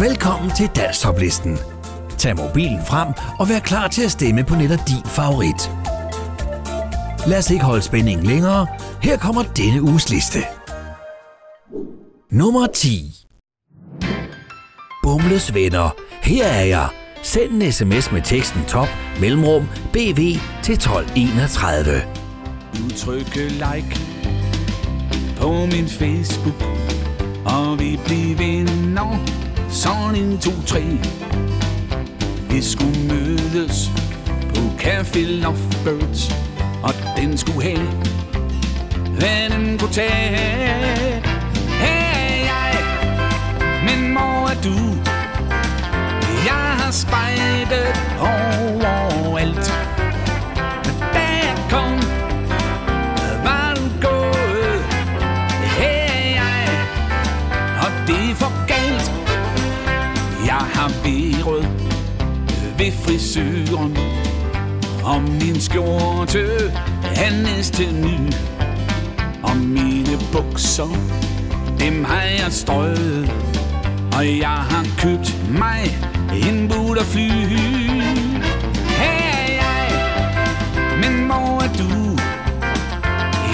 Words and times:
Velkommen 0.00 0.50
til 0.50 0.70
Danstoplisten. 0.76 1.58
Tag 2.18 2.36
mobilen 2.36 2.86
frem 2.86 3.08
og 3.38 3.48
vær 3.48 3.58
klar 3.58 3.88
til 3.88 4.02
at 4.02 4.10
stemme 4.10 4.44
på 4.44 4.54
netop 4.54 4.78
din 4.88 5.04
favorit. 5.04 5.70
Lad 7.26 7.38
os 7.38 7.50
ikke 7.50 7.64
holde 7.64 7.82
spændingen 7.82 8.26
længere. 8.26 8.66
Her 9.02 9.18
kommer 9.18 9.42
denne 9.42 9.82
uges 9.82 10.10
liste. 10.10 10.38
Nummer 12.30 12.66
10. 12.66 13.14
Bumles 15.02 15.54
venner. 15.54 15.96
Her 16.22 16.46
er 16.46 16.64
jeg. 16.64 16.88
Send 17.22 17.62
en 17.62 17.72
sms 17.72 18.12
med 18.12 18.22
teksten 18.22 18.64
top 18.68 18.88
mellemrum 19.20 19.68
BV 19.92 20.20
til 20.62 20.74
1231. 20.74 21.90
Du 22.74 22.96
trykke 22.96 23.48
like 23.48 24.00
på 25.36 25.52
min 25.52 25.88
Facebook, 25.88 26.62
og 27.44 27.78
vi 27.78 28.00
bliver 28.04 28.36
venner. 28.36 29.37
Sådan 29.70 30.16
en, 30.16 30.38
to, 30.38 30.50
tre. 30.66 30.82
Vi 32.50 32.62
skulle 32.62 32.98
mødes 33.08 33.90
på 34.54 34.60
Café 34.80 35.18
Lovebirds, 35.18 36.32
og 36.82 36.94
den 37.16 37.38
skulle 37.38 37.62
have, 37.62 37.88
hvad 39.18 39.50
den 39.50 39.78
kunne 39.78 39.92
tage. 39.92 41.22
Her 41.80 42.12
er 42.14 42.44
jeg, 42.44 42.74
men 43.84 44.14
mor 44.14 44.48
er 44.48 44.62
du? 44.64 44.78
Jeg 46.44 46.64
har 46.78 46.90
spejdet 46.90 47.86
overalt. 48.20 49.87
Ved 63.08 63.18
frisøren, 63.18 63.96
og 65.04 65.22
min 65.22 65.60
skjorte 65.60 66.44
er 67.16 67.42
næsten 67.42 68.00
ny. 68.00 68.32
Og 69.42 69.56
mine 69.56 70.18
bukser, 70.32 70.96
dem 71.80 72.04
har 72.04 72.22
jeg 72.22 72.52
strøget. 72.52 73.32
Og 74.16 74.38
jeg 74.38 74.58
har 74.70 74.86
købt 74.98 75.36
mig 75.58 75.98
en 76.48 76.68
butterfly. 76.68 77.30
Her 78.98 79.32
er 79.36 79.52
jeg, 79.52 79.90
men 81.02 81.26
hvor 81.26 81.62
er 81.62 81.72
du? 81.78 82.18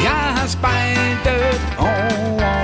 Jeg 0.05 0.25
har 0.37 0.47
spejdet 0.47 1.61
over 1.79 2.64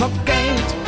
og 0.00 0.87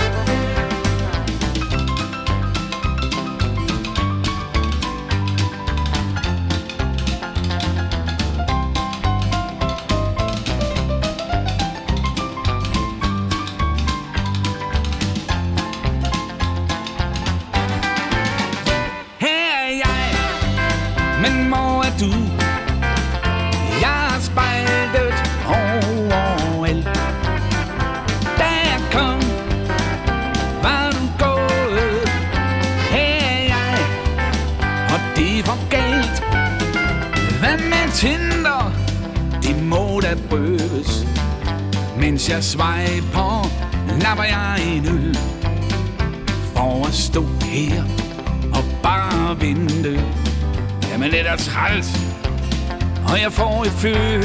og 53.11 53.21
jeg 53.21 53.33
får 53.33 53.65
et 53.65 53.73
føl. 53.73 54.23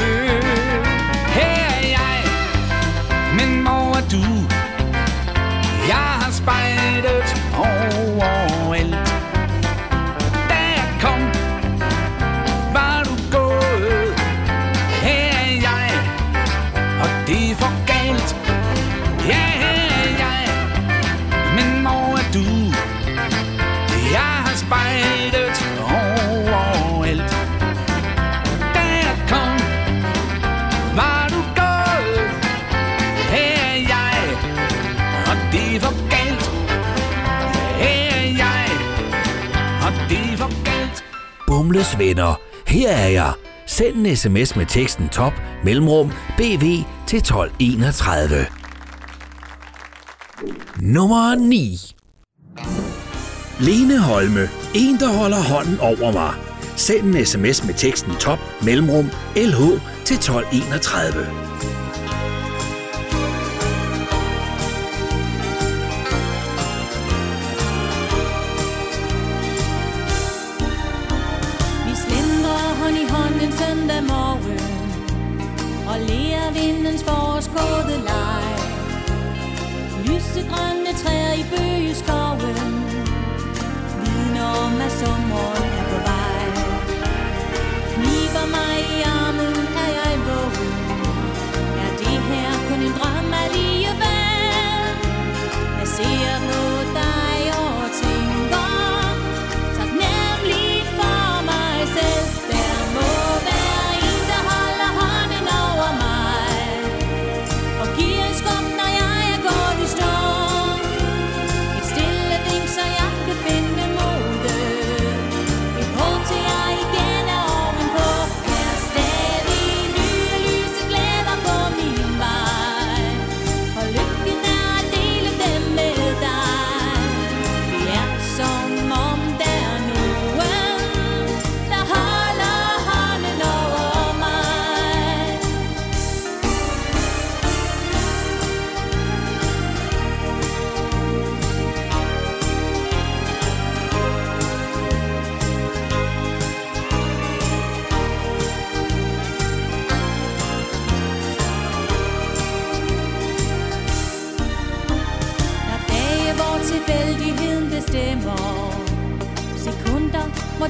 Her 1.38 1.58
er 1.72 1.86
jeg, 1.98 2.18
men 3.38 3.62
hvor 3.62 3.96
er 3.96 4.04
du? 4.14 4.24
Jeg 5.88 6.06
har 6.22 6.32
spejdet 6.32 7.28
overalt. 7.56 9.08
Da 10.50 10.60
jeg 10.78 10.88
kom, 11.00 11.20
var 12.72 13.02
du 13.08 13.14
gået. 13.38 14.14
Her 15.02 15.28
er 15.44 15.52
jeg, 15.68 15.90
og 17.02 17.08
det 17.26 17.50
er 17.50 17.54
for 17.54 17.75
Bumles 41.86 41.98
venner. 41.98 42.40
Her 42.66 42.90
er 42.90 43.08
jeg. 43.08 43.32
Send 43.66 44.06
en 44.06 44.16
sms 44.16 44.56
med 44.56 44.66
teksten 44.66 45.08
top 45.08 45.32
mellemrum 45.64 46.12
BV 46.36 46.84
til 47.06 47.16
1231. 47.16 48.46
Nummer 50.80 51.34
9. 51.34 51.78
Lene 53.60 53.98
Holme. 53.98 54.48
En, 54.74 54.98
der 54.98 55.18
holder 55.18 55.42
hånden 55.42 55.80
over 55.80 56.12
mig. 56.12 56.34
Send 56.76 57.16
en 57.16 57.26
sms 57.26 57.64
med 57.64 57.74
teksten 57.74 58.12
top 58.20 58.38
mellemrum 58.62 59.10
LH 59.36 59.60
til 60.04 60.16
1231. 60.16 61.45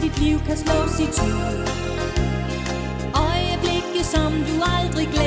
dit 0.06 0.20
liv 0.20 0.38
kan 0.46 0.56
slås 0.56 1.00
i 1.00 1.06
tur 1.06 1.56
Øjeblikke, 3.14 4.04
som 4.04 4.32
du 4.32 4.54
aldrig 4.78 5.08
glemmer. 5.12 5.25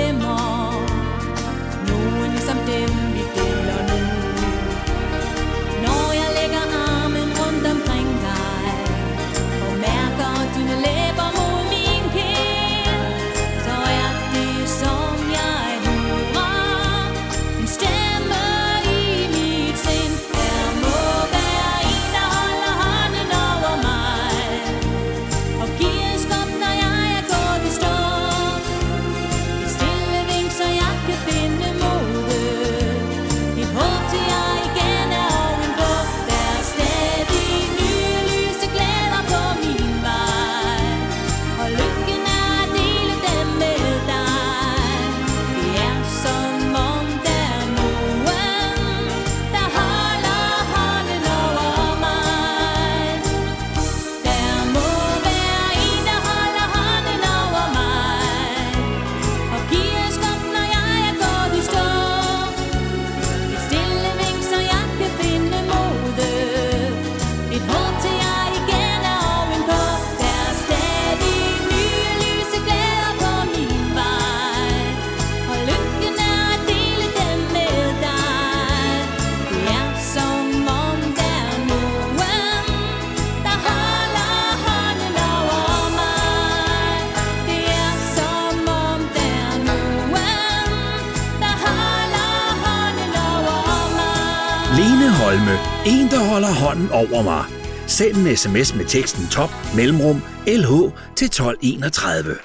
En, 95.89 96.07
der 96.11 96.19
holder 96.19 96.53
hånden 96.53 96.91
over 96.91 97.21
mig. 97.21 97.45
Send 97.87 98.27
en 98.27 98.37
sms 98.37 98.75
med 98.75 98.85
teksten 98.85 99.27
top 99.31 99.49
mellemrum 99.75 100.21
LH 100.47 100.71
til 101.15 101.25
1231. 101.25 102.35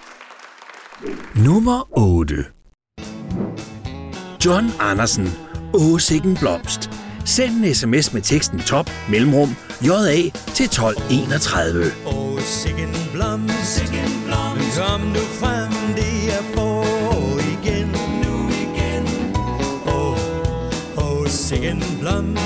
Nummer 1.35 1.99
8 1.99 2.45
John 4.45 4.73
Andersen, 4.81 5.29
Åsikken 5.75 6.37
Blomst. 6.37 6.91
Send 7.25 7.65
en 7.65 7.75
sms 7.75 8.13
med 8.13 8.23
teksten 8.23 8.59
top 8.59 8.91
mellemrum 9.11 9.57
JA 9.83 10.31
til 10.55 10.65
1231. 10.65 11.85
Åh, 12.07 12.41
sikken 12.41 12.97
blomst, 13.13 13.67
sikken 13.67 14.23
blomst, 14.27 14.81
kom 14.81 15.01
nu 15.01 15.25
frem, 15.41 15.73
det 15.97 16.35
er 16.39 16.43
forår 16.55 17.39
igen. 17.39 17.89
Nu 18.23 18.49
igen. 18.49 19.37
Åh, 19.87 20.19
åh, 20.97 21.27
blomst, 22.01 22.44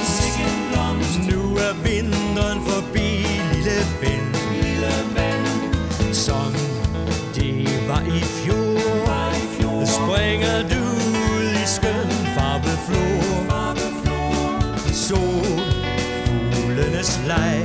sol, 15.08 15.60
fuglenes 16.52 17.20
leg. 17.26 17.62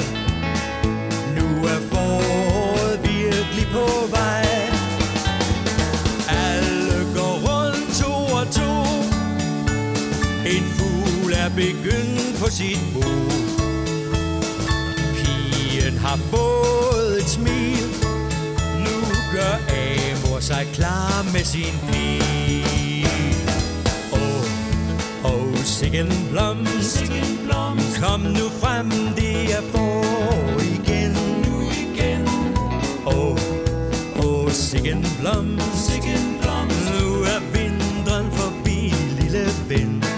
Nu 1.35 1.47
er 1.73 1.79
foråret 1.91 2.99
virkelig 3.03 3.67
på 3.71 3.87
vej. 4.15 4.47
Alle 6.29 6.97
går 7.15 7.35
rundt 7.47 7.87
to 8.01 8.13
og 8.39 8.45
to. 8.59 8.73
En 10.53 10.65
fugl 10.75 11.33
er 11.33 11.49
begyndt 11.55 12.39
på 12.39 12.49
sit 12.49 12.79
bo. 12.93 13.09
Pigen 15.15 15.97
har 15.97 16.19
fået 16.33 17.17
et 17.21 17.29
smil. 17.29 17.87
Nu 18.85 18.97
gør 19.33 19.55
Amor 19.81 20.39
sig 20.39 20.67
klar 20.73 21.23
med 21.33 21.43
sin 21.43 21.75
pil. 21.87 23.03
Oh, 24.11 25.31
oh, 25.33 25.55
singing 25.63 26.29
blomst. 26.31 26.91
Sikken 26.91 27.32
Kom 28.03 28.21
nu 28.21 28.50
frem, 28.50 28.89
det 29.15 29.53
er 29.53 29.61
for 29.61 30.61
igen. 30.61 31.11
Nu 31.45 31.63
igen. 31.63 32.27
Åh, 33.05 33.15
oh, 33.15 33.38
åh, 34.17 34.25
oh, 34.25 34.51
sikken 34.51 35.05
blom 35.19 35.59
Sikken 35.73 36.38
blom 36.41 36.67
Nu 36.67 37.23
er 37.23 37.39
vinteren 37.53 38.31
forbi, 38.31 38.94
lille 39.19 39.45
ven 39.67 40.12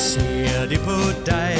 sniger 0.00 0.66
det 0.68 0.78
på 0.78 0.98
dig. 1.26 1.56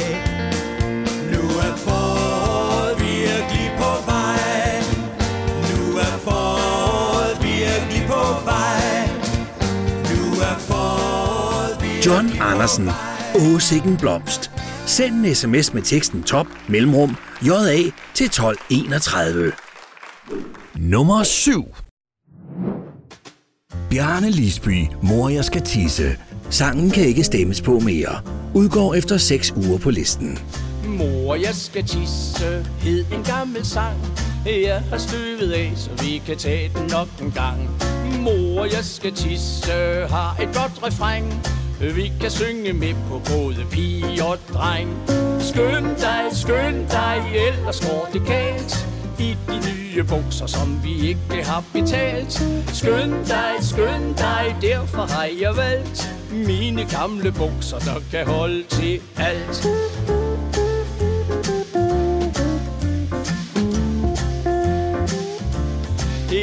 Nu 1.31 1.41
er 1.67 1.75
foråret 1.75 2.99
virkelig 2.99 3.71
på 3.77 3.91
vej. 4.11 4.81
Nu 5.71 5.97
er 5.97 6.17
foråret 6.25 7.43
virkelig 7.43 8.03
på 8.07 8.23
vej. 8.45 9.07
Nu 10.11 10.21
er 10.49 10.57
foråret 10.59 11.81
virkelig 11.81 12.05
John 12.05 12.41
Andersen, 12.41 12.89
Åsikken 13.35 13.97
Blomst. 13.97 14.51
Send 14.85 15.25
en 15.25 15.35
sms 15.35 15.73
med 15.73 15.81
teksten 15.81 16.23
top 16.23 16.47
mellemrum 16.67 17.17
JA 17.41 17.77
til 18.13 18.25
1231. 18.25 19.51
Nummer 20.75 21.23
7 21.23 21.65
Bjarne 23.89 24.29
Lisby, 24.29 24.87
mor 25.01 25.29
jeg 25.29 25.45
skal 25.45 25.61
tisse. 25.61 26.17
Sangen 26.51 26.91
kan 26.91 27.03
ikke 27.03 27.23
stemmes 27.23 27.61
på 27.61 27.79
mere. 27.79 28.21
Udgår 28.53 28.93
efter 28.93 29.17
6 29.17 29.53
uger 29.55 29.77
på 29.77 29.89
listen. 29.89 30.39
Mor, 30.85 31.35
jeg 31.35 31.55
skal 31.55 31.83
tisse, 31.83 32.65
hed 32.79 33.05
en 33.13 33.23
gammel 33.23 33.65
sang. 33.65 33.97
Jeg 34.45 34.83
har 34.89 34.97
støvet 34.97 35.51
af, 35.51 35.71
så 35.75 35.89
vi 36.03 36.21
kan 36.25 36.37
tage 36.37 36.71
den 36.75 36.87
nok 36.91 37.07
en 37.21 37.31
gang. 37.31 37.69
Mor, 38.21 38.65
jeg 38.65 38.83
skal 38.83 39.13
tisse, 39.13 39.71
har 40.09 40.37
et 40.41 40.47
godt 40.55 40.87
refræng. 40.87 41.47
Vi 41.95 42.11
kan 42.21 42.31
synge 42.31 42.73
med 42.73 42.93
på 43.09 43.21
både 43.25 43.65
pige 43.71 44.23
og 44.23 44.37
dreng. 44.53 44.89
Skynd 45.39 45.97
dig, 45.97 46.21
skynd 46.31 46.89
dig, 46.89 47.23
ellers 47.47 47.79
går 47.79 48.09
det 48.13 48.21
galt. 48.27 48.90
I 49.21 49.37
de 49.47 49.57
nye 49.59 50.03
bukser, 50.03 50.47
som 50.47 50.79
vi 50.83 51.09
ikke 51.09 51.43
har 51.43 51.63
betalt. 51.73 52.33
Skynd 52.73 53.25
dig, 53.27 53.53
skynd 53.61 54.15
dig, 54.17 54.55
derfor 54.61 55.05
har 55.13 55.27
jeg 55.41 55.55
valgt 55.55 56.09
mine 56.31 56.85
gamle 56.85 57.31
bukser, 57.31 57.79
der 57.79 58.01
kan 58.11 58.27
holde 58.27 58.63
til 58.69 59.01
alt. 59.17 59.67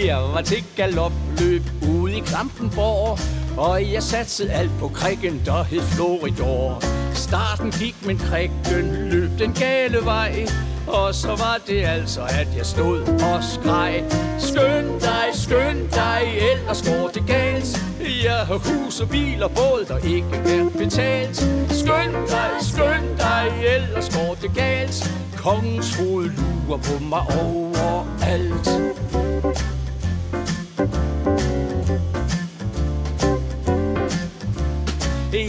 Jeg 0.06 0.16
var 0.16 0.40
til 0.40 0.64
galopløb 0.76 1.62
ude 1.88 2.16
i 2.16 2.20
Klampenborg 2.20 3.18
Og 3.58 3.92
jeg 3.92 4.02
satsede 4.02 4.50
alt 4.50 4.70
på 4.80 4.88
krikken, 4.88 5.42
der 5.44 5.62
hed 5.62 5.80
Floridor 5.80 6.82
Starten 7.14 7.70
gik, 7.70 8.06
men 8.06 8.18
krikken 8.18 9.08
løb 9.10 9.30
den 9.38 9.52
gale 9.52 10.04
vej 10.04 10.46
og 10.88 11.14
så 11.14 11.28
var 11.28 11.60
det 11.66 11.84
altså, 11.84 12.20
at 12.22 12.48
jeg 12.56 12.66
stod 12.66 13.00
og 13.00 13.44
skreg. 13.44 14.04
Skynd 14.38 15.00
dig, 15.00 15.26
skynd 15.32 15.88
dig, 15.90 16.22
ellers 16.52 16.82
går 16.82 17.10
det 17.14 17.26
galt. 17.26 17.84
Jeg 18.24 18.40
har 18.46 18.58
hus 18.68 19.00
og 19.00 19.08
bil 19.08 19.42
og 19.42 19.50
båd, 19.50 19.84
der 19.88 19.98
ikke 19.98 20.36
er 20.36 20.70
betalt. 20.78 21.36
Skynd 21.70 22.14
dig, 22.28 22.50
skynd 22.60 23.08
dig, 23.18 23.44
ellers 23.74 24.08
går 24.16 24.36
det 24.42 24.50
galt. 24.54 25.12
Kongens 25.36 25.96
hoved 25.96 26.30
lurer 26.30 26.78
på 26.78 27.04
mig 27.04 27.22
overalt 27.42 28.68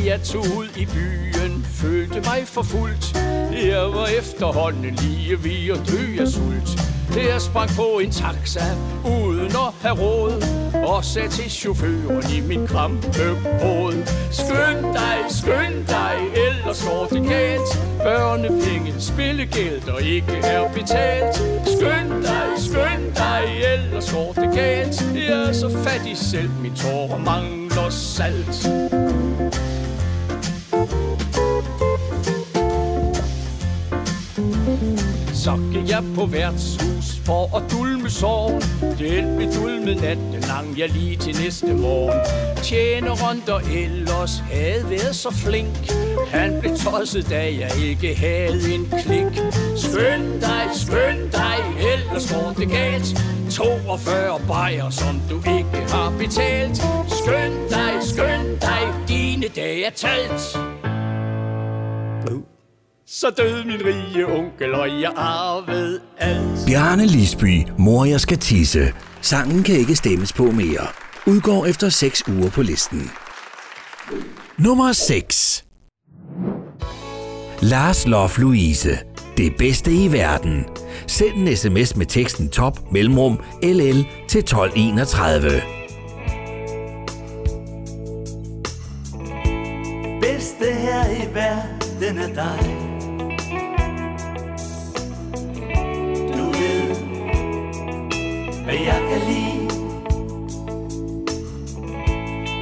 Jeg 0.09 0.21
tog 0.21 0.41
ud 0.57 0.67
i 0.77 0.85
byen, 0.85 1.65
følte 1.65 2.21
mig 2.21 2.41
forfulgt. 2.45 3.15
Jeg 3.51 3.81
var 3.81 4.05
efterhånden 4.05 4.95
lige 4.95 5.43
ved 5.43 5.69
at 5.73 5.87
dø 5.91 6.21
af 6.21 6.27
sult. 6.27 6.69
Jeg 7.15 7.41
sprang 7.41 7.69
på 7.69 7.99
en 8.03 8.11
taxa, 8.11 8.65
uden 9.05 9.45
at 9.45 9.71
have 9.81 9.95
råd 9.95 10.43
Og 10.87 11.05
sagde 11.05 11.29
til 11.29 11.51
chaufføren 11.51 12.23
i 12.37 12.39
min 12.47 12.67
krampe 12.67 13.07
råd. 13.63 13.93
Skynd 14.31 14.93
dig, 14.93 15.17
skynd 15.29 15.87
dig, 15.87 16.15
ellers 16.47 16.83
går 16.83 17.07
det 17.11 17.29
galt. 17.29 17.71
Børnepenge, 18.03 18.93
spillegæld, 18.99 19.89
og 19.89 20.01
ikke 20.01 20.35
er 20.43 20.73
betalt. 20.73 21.35
Skynd 21.65 22.23
dig, 22.23 22.47
skynd 22.57 23.15
dig, 23.15 23.43
ellers 23.73 24.11
går 24.13 24.33
det 24.33 24.55
galt. 24.55 25.05
Jeg 25.15 25.49
er 25.49 25.53
så 25.53 25.69
fattig 25.83 26.17
selv, 26.17 26.49
min 26.61 26.75
tårer 26.75 27.17
mangler 27.17 27.89
salt. 27.89 28.69
Så 35.43 35.59
gik 35.73 35.89
jeg 35.89 36.03
på 36.15 36.25
værtshus 36.25 37.19
for 37.25 37.57
at 37.57 37.71
dulme 37.71 38.09
sorgen. 38.09 38.61
Det 38.99 39.35
blev 39.37 39.53
dulmet 39.53 40.01
natten 40.01 40.39
lang 40.47 40.79
jeg 40.79 40.89
lige 40.89 41.15
til 41.15 41.43
næste 41.43 41.73
morgen. 41.73 42.19
Tjeneren, 42.63 43.43
der 43.45 43.59
ellers 43.59 44.43
havde 44.51 44.89
været 44.89 45.15
så 45.15 45.31
flink. 45.31 45.91
Han 46.27 46.59
blev 46.59 46.77
tosset, 46.77 47.29
da 47.29 47.43
jeg 47.43 47.71
ikke 47.83 48.15
havde 48.15 48.73
en 48.73 48.85
klik. 49.03 49.33
Skynd 49.77 50.41
dig, 50.41 50.63
skynd 50.73 51.31
dig, 51.31 51.57
ellers 51.93 52.33
går 52.33 52.53
det 52.57 52.69
galt. 52.69 53.23
42 53.51 54.39
bajer, 54.47 54.89
som 54.89 55.21
du 55.29 55.37
ikke 55.37 55.93
har 55.93 56.13
betalt. 56.17 56.77
Skynd 57.07 57.69
dig, 57.69 57.93
skynd 58.01 58.59
dig, 58.61 58.93
dine 59.07 59.47
dage 59.55 59.85
er 59.85 59.91
talt 59.91 60.68
så 63.11 63.29
døde 63.29 63.65
min 63.65 63.81
rige 63.85 64.27
onkel, 64.27 64.73
og 64.73 65.01
jeg 65.01 65.11
arvede 65.15 65.99
alt. 66.17 66.67
Bjarne 66.67 67.05
Lisby, 67.05 67.67
Mor 67.77 68.05
jeg 68.05 68.21
skal 68.21 68.37
tisse. 68.37 68.93
Sangen 69.21 69.63
kan 69.63 69.75
ikke 69.75 69.95
stemmes 69.95 70.33
på 70.33 70.43
mere. 70.43 70.87
Udgår 71.27 71.65
efter 71.65 71.89
6 71.89 72.23
uger 72.27 72.49
på 72.49 72.61
listen. 72.61 73.11
Nummer 74.57 74.91
6. 74.91 75.65
Lars 77.61 78.07
Love 78.07 78.29
Louise. 78.37 78.97
Det 79.37 79.55
bedste 79.57 79.91
i 79.91 80.11
verden. 80.11 80.65
Send 81.07 81.47
en 81.47 81.57
sms 81.57 81.95
med 81.95 82.05
teksten 82.05 82.49
top 82.49 82.91
mellemrum 82.91 83.39
LL 83.63 84.05
til 84.27 84.39
1231. 84.39 85.61
bedste 90.21 90.65
her 90.65 91.05
i 91.05 91.35
verden 91.35 92.17
er 92.17 92.33
dig 92.33 92.78
kan 99.09 99.19
lide 99.19 99.69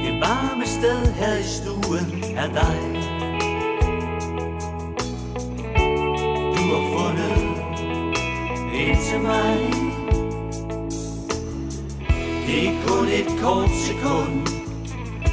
Det 0.02 0.20
varme 0.20 0.66
sted 0.66 1.12
her 1.12 1.38
i 1.38 1.42
stuen 1.42 2.24
er 2.36 2.46
dig. 2.46 2.78
Du 6.56 6.62
har 6.72 6.82
fundet 6.96 7.38
ind 8.74 8.98
til 9.10 9.20
mig. 9.20 9.56
Det 12.46 12.68
er 12.68 12.86
kun 12.86 13.08
et 13.08 13.40
kort 13.42 13.70
sekund 13.70 14.48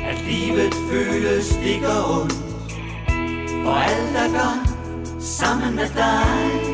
at 0.06 0.22
livet 0.30 0.74
føles 0.92 1.48
det 1.50 1.90
ondt. 2.10 2.34
For 3.64 3.74
alt 3.74 4.16
er 4.16 4.30
godt 4.32 5.24
sammen 5.24 5.76
med 5.76 5.90
dig. 5.96 6.65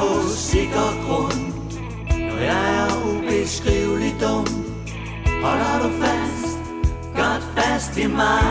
På 0.00 0.28
sikker 0.28 0.90
grund. 1.06 1.52
Når 2.08 2.38
jeg 2.38 2.86
er 2.86 2.92
ubeskrivelig 3.06 4.14
dum 4.20 4.46
Holder 5.42 5.78
du 5.82 5.88
fast, 6.02 6.58
godt 7.16 7.44
fast 7.56 7.98
i 7.98 8.06
mig. 8.06 8.49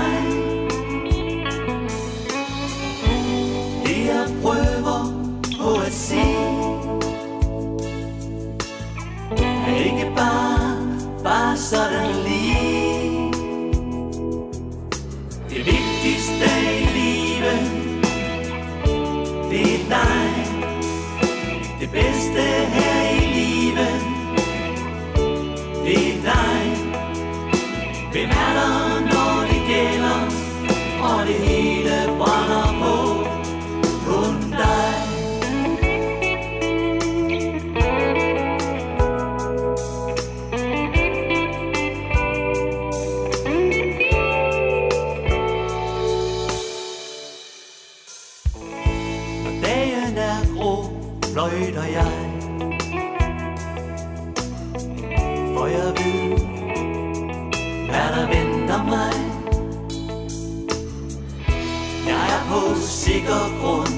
Er 62.34 62.42
på 62.50 62.62
sikker 62.82 63.44
grund. 63.62 63.96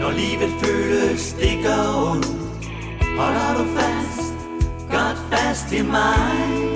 Når 0.00 0.10
livet 0.10 0.52
føles, 0.62 1.20
stikker 1.20 2.10
ondt. 2.10 2.26
Holder 3.18 3.54
du 3.58 3.64
fast, 3.76 4.34
godt 4.90 5.18
fast 5.30 5.72
i 5.72 5.82
mig. 5.82 6.69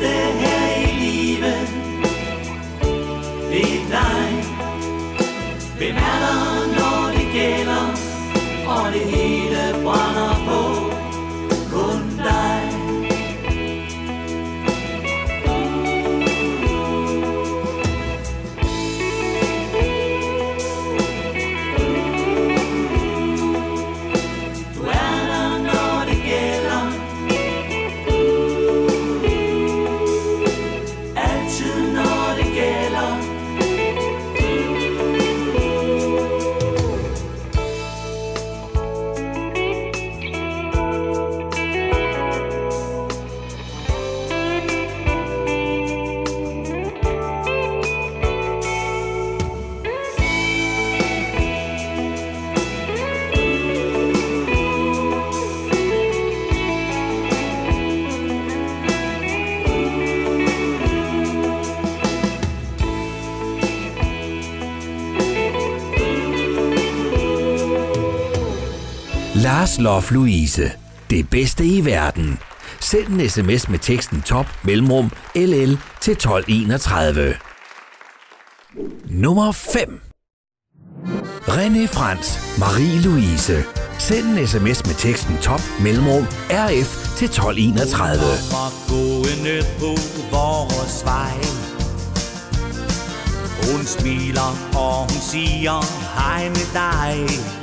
stay. 0.00 0.39
Lars 69.34 69.78
Lof 69.78 70.10
Louise. 70.10 70.72
Det 71.10 71.28
bedste 71.28 71.64
i 71.64 71.84
verden. 71.84 72.38
Send 72.80 73.06
en 73.06 73.28
sms 73.28 73.68
med 73.68 73.78
teksten 73.78 74.22
top 74.22 74.46
mellemrum 74.64 75.10
LL 75.34 75.78
til 76.00 76.12
1231. 76.12 77.34
Nummer 79.10 79.52
5. 79.52 80.00
René 81.48 81.86
Frans, 81.86 82.38
Marie-Louise. 82.58 83.64
Send 83.98 84.38
en 84.38 84.46
sms 84.46 84.86
med 84.86 84.94
teksten 84.94 85.36
top 85.42 85.60
mellemrum 85.80 86.26
RF 86.50 87.16
til 87.16 87.24
1231. 87.24 88.20
gående 88.88 89.66
på 89.80 89.90
vores 90.30 91.04
vej 91.04 91.32
Hun 93.66 93.86
smiler, 93.86 94.50
og 94.74 95.12
hun 95.12 95.20
siger 95.20 95.76
hej 96.18 96.48
med 96.48 96.66
dig 96.74 97.59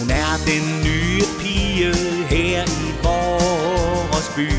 hun 0.00 0.10
er 0.10 0.36
den 0.46 0.82
nye 0.84 1.22
pige 1.40 1.94
her 2.28 2.64
i 2.64 2.94
vores 3.02 4.30
by 4.36 4.50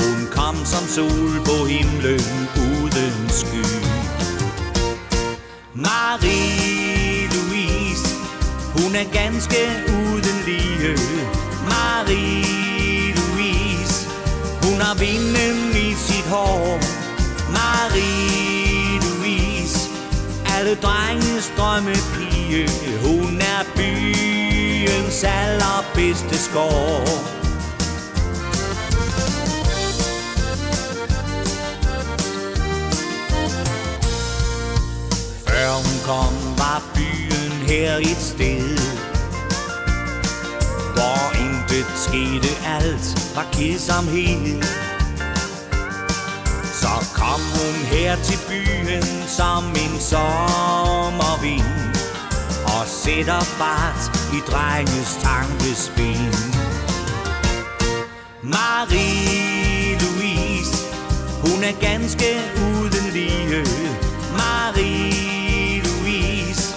Hun 0.00 0.28
kom 0.30 0.64
som 0.64 0.88
sol 0.88 1.40
på 1.44 1.64
himlen 1.64 2.48
uden 2.56 3.28
sky. 3.28 3.64
Marie-Louise 5.74 8.08
Hun 8.76 8.94
er 8.94 9.04
ganske 9.12 9.56
uden 9.88 10.42
lige. 10.46 10.96
Marie-Louise 11.72 14.08
Hun 14.62 14.80
har 14.80 14.94
vinden 14.94 15.76
i 15.76 15.94
sit 15.94 16.26
hår. 16.34 16.78
Marie-Louise 17.56 19.78
Alle 20.56 20.74
drenges 20.74 21.52
drømmepige. 21.58 22.68
Hun 23.06 23.40
er 23.40 23.60
byens 24.96 25.24
allerbedste 25.24 26.38
skår 26.38 27.04
Før 35.46 35.72
hun 35.74 35.98
kom 36.04 36.58
var 36.58 36.82
byen 36.94 37.52
her 37.68 37.96
et 37.96 38.20
sted 38.20 38.78
Hvor 40.94 41.36
intet 41.44 41.86
skete, 41.96 42.66
alt 42.66 43.34
var 43.34 43.46
kedsomhed. 43.52 44.62
Så 46.72 46.94
kom 47.14 47.40
hun 47.40 47.74
her 47.84 48.16
til 48.22 48.38
byen 48.48 49.28
som 49.28 49.64
en 49.68 50.00
sommervind. 50.00 51.95
Og 52.80 52.86
sætter 52.86 53.40
fart 53.40 54.16
i 54.32 54.40
drenges 54.50 55.18
tankespil. 55.22 56.34
Marie-Louise, 58.42 60.76
hun 61.44 61.64
er 61.64 61.72
ganske 61.80 62.24
uden 62.66 63.06
lige 63.12 63.64
Marie-Louise, 64.40 66.74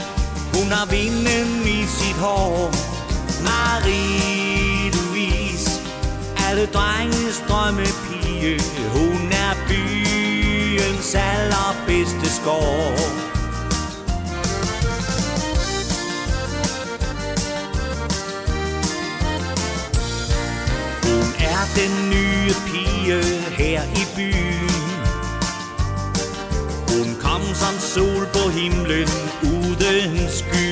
hun 0.54 0.72
har 0.72 0.86
vinden 0.86 1.68
i 1.68 1.86
sit 1.86 2.16
hår. 2.16 2.72
Marie-Louise, 3.50 5.72
alle 6.48 6.66
drenges 6.66 7.44
drømmepige. 7.50 8.62
Hun 8.94 9.32
er 9.32 9.54
byens 9.68 11.16
allerbedste 11.16 12.30
skår. 12.36 13.29
Den 21.76 22.10
nye 22.10 22.54
pige 22.68 23.24
her 23.58 23.84
i 23.84 24.04
byen. 24.16 24.70
Hun 26.90 27.16
kom 27.22 27.42
som 27.42 27.76
sol 27.80 28.28
på 28.34 28.50
himlen 28.50 29.10
uden 29.44 30.30
sky. 30.30 30.69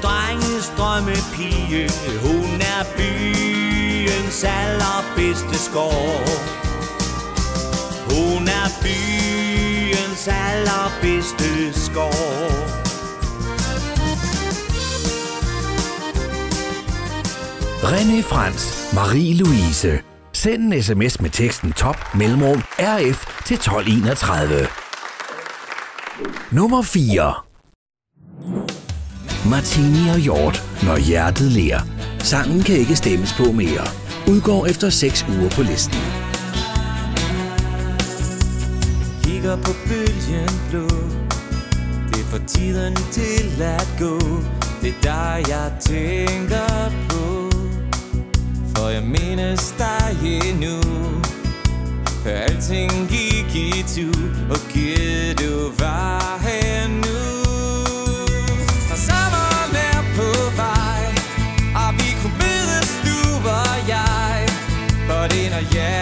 Alle 0.00 0.08
drenges 0.08 0.72
drømmepige 0.78 1.90
Hun 2.22 2.60
er 2.60 2.84
byens 2.96 4.44
allerbedste 4.44 5.58
skår 5.58 6.24
Hun 8.10 8.48
er 8.48 8.68
byens 8.82 10.28
allerbedste 10.28 11.80
skår 11.84 12.80
René 17.82 18.22
Frans, 18.22 18.92
Marie-Louise. 18.94 20.02
Send 20.32 20.72
en 20.72 20.82
sms 20.82 21.20
med 21.20 21.30
teksten 21.30 21.72
top 21.72 22.14
mellemrum 22.14 22.62
RF 22.78 23.44
til 23.44 23.54
1231. 23.54 24.66
Nummer 26.50 26.82
4. 26.82 27.49
Martini 29.48 30.08
og 30.08 30.18
Hjort, 30.18 30.64
når 30.82 30.96
hjertet 30.98 31.52
lærer. 31.52 31.80
Sangen 32.18 32.62
kan 32.62 32.76
ikke 32.76 32.96
stemmes 32.96 33.32
på 33.32 33.52
mere. 33.52 33.86
Udgår 34.28 34.66
efter 34.66 34.90
6 34.90 35.26
uger 35.28 35.50
på 35.50 35.62
listen. 35.62 35.98
Kigger 39.22 39.56
på 39.56 39.72
bølgen 39.88 40.50
blå 40.70 40.88
Det 42.12 42.24
får 42.30 42.40
tiden 42.46 42.96
til 43.12 43.62
at 43.62 43.88
gå 43.98 44.18
Det 44.82 44.88
er 44.88 45.02
dig 45.02 45.44
jeg 45.48 45.72
tænker 45.80 46.92
på 47.08 47.50
For 48.74 48.88
jeg 48.88 49.02
mindes 49.02 49.74
dig 49.78 50.16
endnu 50.22 50.82
Før 52.24 52.30
alting 52.30 52.92
gik 53.08 53.54
i 53.54 53.84
tu 53.94 54.10
Og 54.50 54.58
giv 54.72 55.34
du 55.34 55.72
var 55.78 56.38
her 56.42 56.70
For 65.70 65.99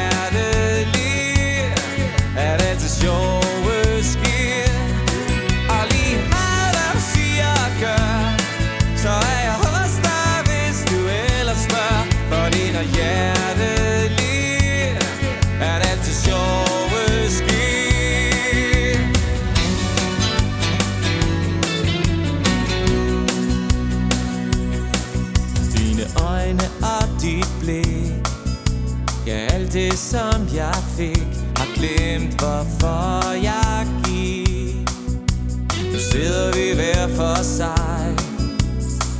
for 37.38 37.44
sig 37.44 38.16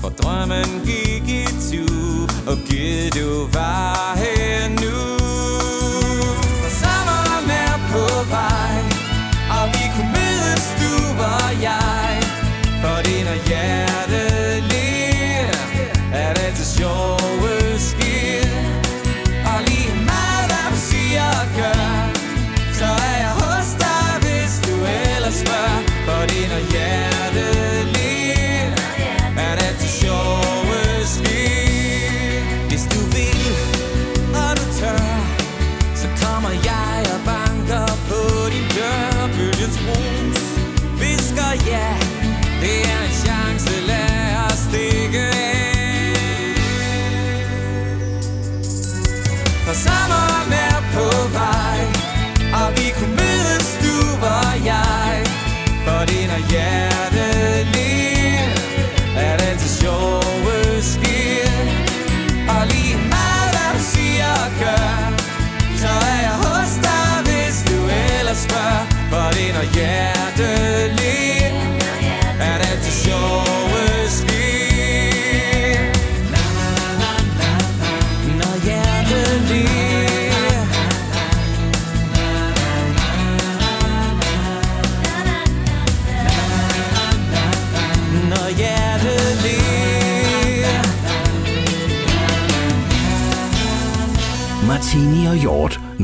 For 0.01 0.09
drømmen 0.09 0.71
gik 0.85 1.29
i 1.29 1.45
tu 1.71 1.85
Og 2.51 2.57
Gud 2.69 3.11
du 3.19 3.49
var 3.53 4.17
her 4.17 4.38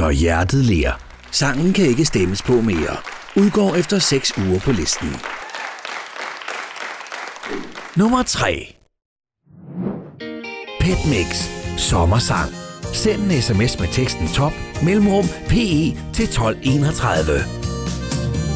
når 0.04 0.10
hjertet 0.10 0.64
lærer. 0.64 1.00
Sangen 1.30 1.72
kan 1.72 1.86
ikke 1.86 2.04
stemmes 2.04 2.42
på 2.42 2.60
mere. 2.60 2.96
Udgår 3.36 3.74
efter 3.74 3.98
6 3.98 4.32
uger 4.38 4.60
på 4.60 4.72
listen. 4.72 5.08
Nummer 7.96 8.22
3. 8.22 8.76
Petmix. 10.80 11.48
Sommersang. 11.78 12.50
Send 12.92 13.22
en 13.22 13.42
sms 13.42 13.80
med 13.80 13.88
teksten 13.92 14.28
top 14.28 14.52
mellemrum 14.82 15.24
PE 15.48 15.96
til 16.12 16.24
1231. 16.24 17.26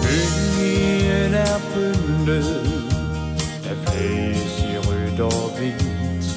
Byen 0.02 1.34
er 1.34 1.58
pyntet 1.74 2.48
af 3.70 3.76
flæs 3.86 4.52
i 4.72 4.78
rødt 4.78 5.20
og 5.20 5.58
hvidt. 5.58 6.28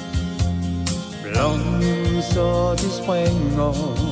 Blomster 1.24 2.76
de 2.76 3.04
springer, 3.04 4.11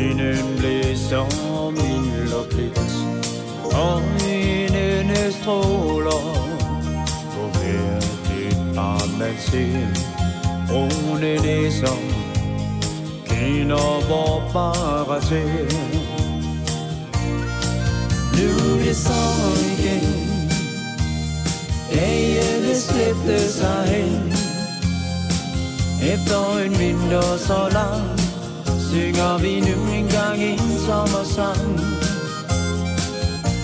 og 0.00 0.06
vinden 0.06 0.58
blæser 0.58 1.70
mild 1.70 2.32
og 2.32 2.46
blidt. 2.50 2.78
Øjnene 3.74 5.32
stråler 5.32 6.22
på 7.32 7.58
hver 7.58 7.96
et 8.38 8.74
barn 8.74 9.18
man 9.18 9.34
ser. 9.38 9.86
Brune 10.68 11.36
næser 11.36 11.96
kender 13.26 14.06
hvor 14.06 14.42
bare 14.52 15.22
ser. 15.22 15.64
Nu 18.36 18.48
er 18.80 18.84
det 18.84 18.96
så 18.96 19.22
igen 19.78 20.30
Dagene 21.94 22.74
slæbte 22.76 23.52
sig 23.52 23.84
hen 23.86 24.32
Efter 26.12 26.58
en 26.64 26.78
vinter 26.78 27.36
så 27.36 27.68
lang 27.72 28.19
Synger 28.90 29.38
vi 29.38 29.60
nu 29.60 29.92
engang 29.92 30.42
en 30.42 30.58
sommersang. 30.86 31.72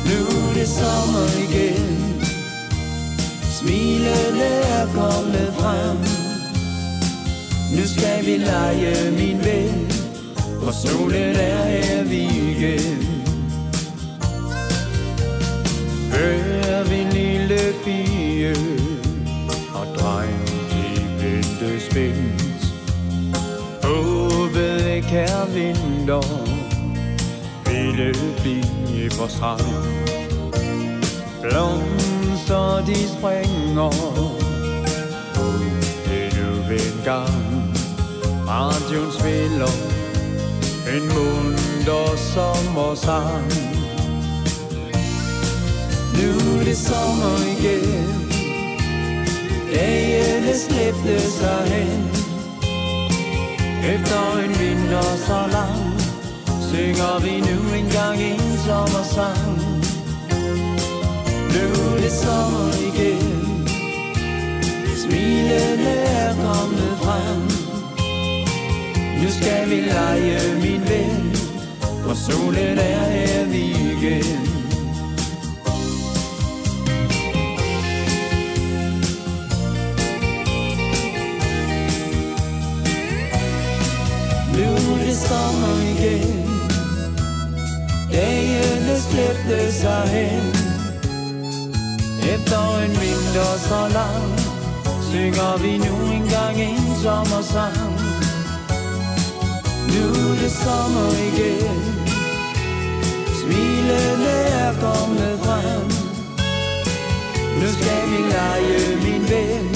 Nu 0.09 0.19
er 0.49 0.55
det 0.55 0.69
sommer 0.69 1.29
igen. 1.47 2.25
Smilene 3.59 4.51
er 4.79 4.87
kommet 4.95 5.55
frem. 5.59 5.99
Nu 7.77 7.87
skal 7.87 8.27
vi 8.27 8.37
lege 8.37 9.11
min 9.11 9.39
ven. 9.45 9.97
For 10.67 10.73
solen 10.73 11.37
er 11.37 11.65
her 11.65 12.05
vi 12.05 12.23
igen 12.23 12.99
Hør 16.13 16.89
min 16.89 17.13
lille 17.13 17.59
pige 17.85 18.57
Og 19.75 19.87
dreng 19.99 20.49
de 20.71 20.85
vente 21.23 21.81
spænd 21.91 22.36
kære 25.09 25.49
ikke 25.57 25.81
vinter 25.81 26.23
Ville 27.67 28.15
blive 28.41 29.11
på 29.11 29.29
strand. 29.29 29.61
Blomster 31.43 32.85
de 32.87 33.09
springer. 33.09 33.91
Endnu 36.17 36.49
en 36.73 37.05
gang 37.05 37.75
Radioen 38.49 39.13
spiller? 39.13 39.73
En 40.95 41.03
munter 41.03 42.17
sommersang 42.17 43.77
nu 46.17 46.61
er 46.61 46.65
det 46.65 46.77
sommer 46.77 47.39
igen. 47.59 48.07
Dagene 49.75 50.55
slæbte 50.59 51.21
sig 51.21 51.63
hen. 51.67 52.26
Efter 53.95 54.39
en 54.45 54.53
vinter 54.61 55.17
så 55.27 55.41
lang 55.53 56.01
Synger 56.61 57.21
vi 57.25 57.41
nu 57.41 57.75
engang 57.75 58.23
en 58.23 58.59
sommersang. 58.67 59.59
Nu 61.55 61.65
er 61.95 62.01
det 62.01 62.13
sommer 62.13 62.73
igen. 62.89 63.69
Smilene 64.97 65.95
er 66.23 66.35
kommet 66.35 66.99
frem. 67.03 67.43
Nu 69.23 69.29
skal 69.31 69.71
vi 69.71 69.81
lege 69.81 70.39
min 70.63 70.83
ven 70.89 71.37
For 72.05 72.15
solen 72.15 72.79
er 72.79 73.11
her 73.11 73.47
igen. 73.47 74.46
Det 85.63 85.83
igen. 85.95 86.51
Dagene 88.13 88.97
slæbte 89.09 89.73
sig 89.73 90.05
hen 90.15 90.47
Efter 92.35 92.79
en 92.85 92.91
vinter 92.91 93.53
så 93.69 93.81
lang 93.99 94.57
Synger 95.11 95.57
vi 95.63 95.79
nu 95.79 96.13
engang 96.13 96.61
en 96.61 96.97
sommersang. 97.03 97.93
Nu 99.93 100.05
er 100.09 100.37
det 100.43 100.53
sommer 100.53 101.11
igen. 101.29 101.79
Smilene 103.41 104.37
er 104.63 104.73
kommet 104.73 105.39
frem. 105.45 105.87
Nu 107.61 107.67
skal 107.77 108.03
vi 108.11 108.21
lege 108.35 108.97
min 109.05 109.23
ven 109.31 109.75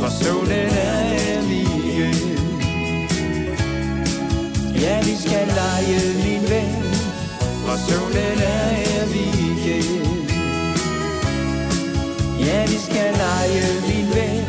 For 0.00 0.08
solen 0.24 0.50
er 0.50 1.02
her 1.02 1.42
Ja, 4.82 4.96
vi 5.04 5.14
skal 5.24 5.46
lege 5.60 5.98
min 6.24 6.42
ven 6.50 6.84
For 7.66 7.76
solen 7.88 8.38
er 8.56 8.68
her 8.80 9.04
vi 9.12 9.24
igen 9.50 9.88
Ja, 12.46 12.66
vi 12.66 12.78
skal 12.86 13.10
lege 13.24 13.64
min 13.88 14.08
ven 14.16 14.46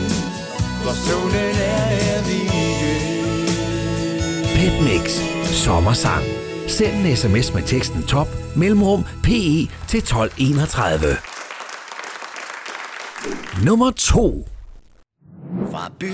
For 0.84 0.96
solen 1.08 1.56
er 1.74 1.86
her 1.96 2.22
vi 2.28 2.38
igen 2.42 2.60
sommersang. 5.60 6.24
Send 6.68 7.06
en 7.06 7.16
sms 7.16 7.54
med 7.54 7.64
teksten 7.64 8.04
top 8.04 8.28
mellemrum 8.56 9.04
PE 9.24 9.68
til 9.88 9.98
1231. 9.98 11.18
Nummer 13.66 13.92
2. 13.92 14.48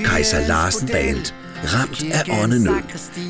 Kaiser 0.06 0.48
Larsen 0.48 0.88
Band. 0.88 1.45
Ramt 1.64 2.04
af 2.14 2.44
åndenød. 2.44 2.82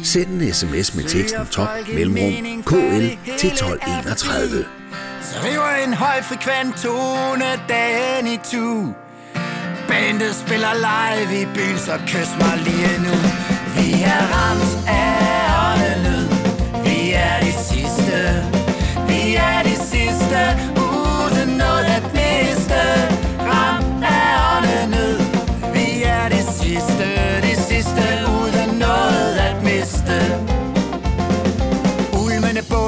Send 0.04 0.42
en 0.42 0.54
sms 0.54 0.96
med 0.96 1.04
teksten 1.04 1.46
top 1.46 1.70
mellemrum 1.94 2.64
KL 2.64 3.08
til 3.38 3.50
1231. 3.50 4.66
Så 5.22 5.36
river 5.44 5.86
en 5.88 5.94
højfrekvent 5.94 6.78
tone 6.78 7.46
dagen 7.70 8.28
i 8.28 8.38
tu 8.52 8.94
Bandet 9.88 10.36
spiller 10.36 10.74
live 10.88 11.42
i 11.42 11.46
byen, 11.46 11.78
så 11.78 11.98
kys 12.08 12.32
mig 12.40 12.58
lige 12.58 12.98
nu 13.06 13.16
Vi 13.76 14.04
er 14.04 14.22
ramt 14.34 14.88
af 14.88 15.15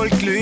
folklore 0.10 0.37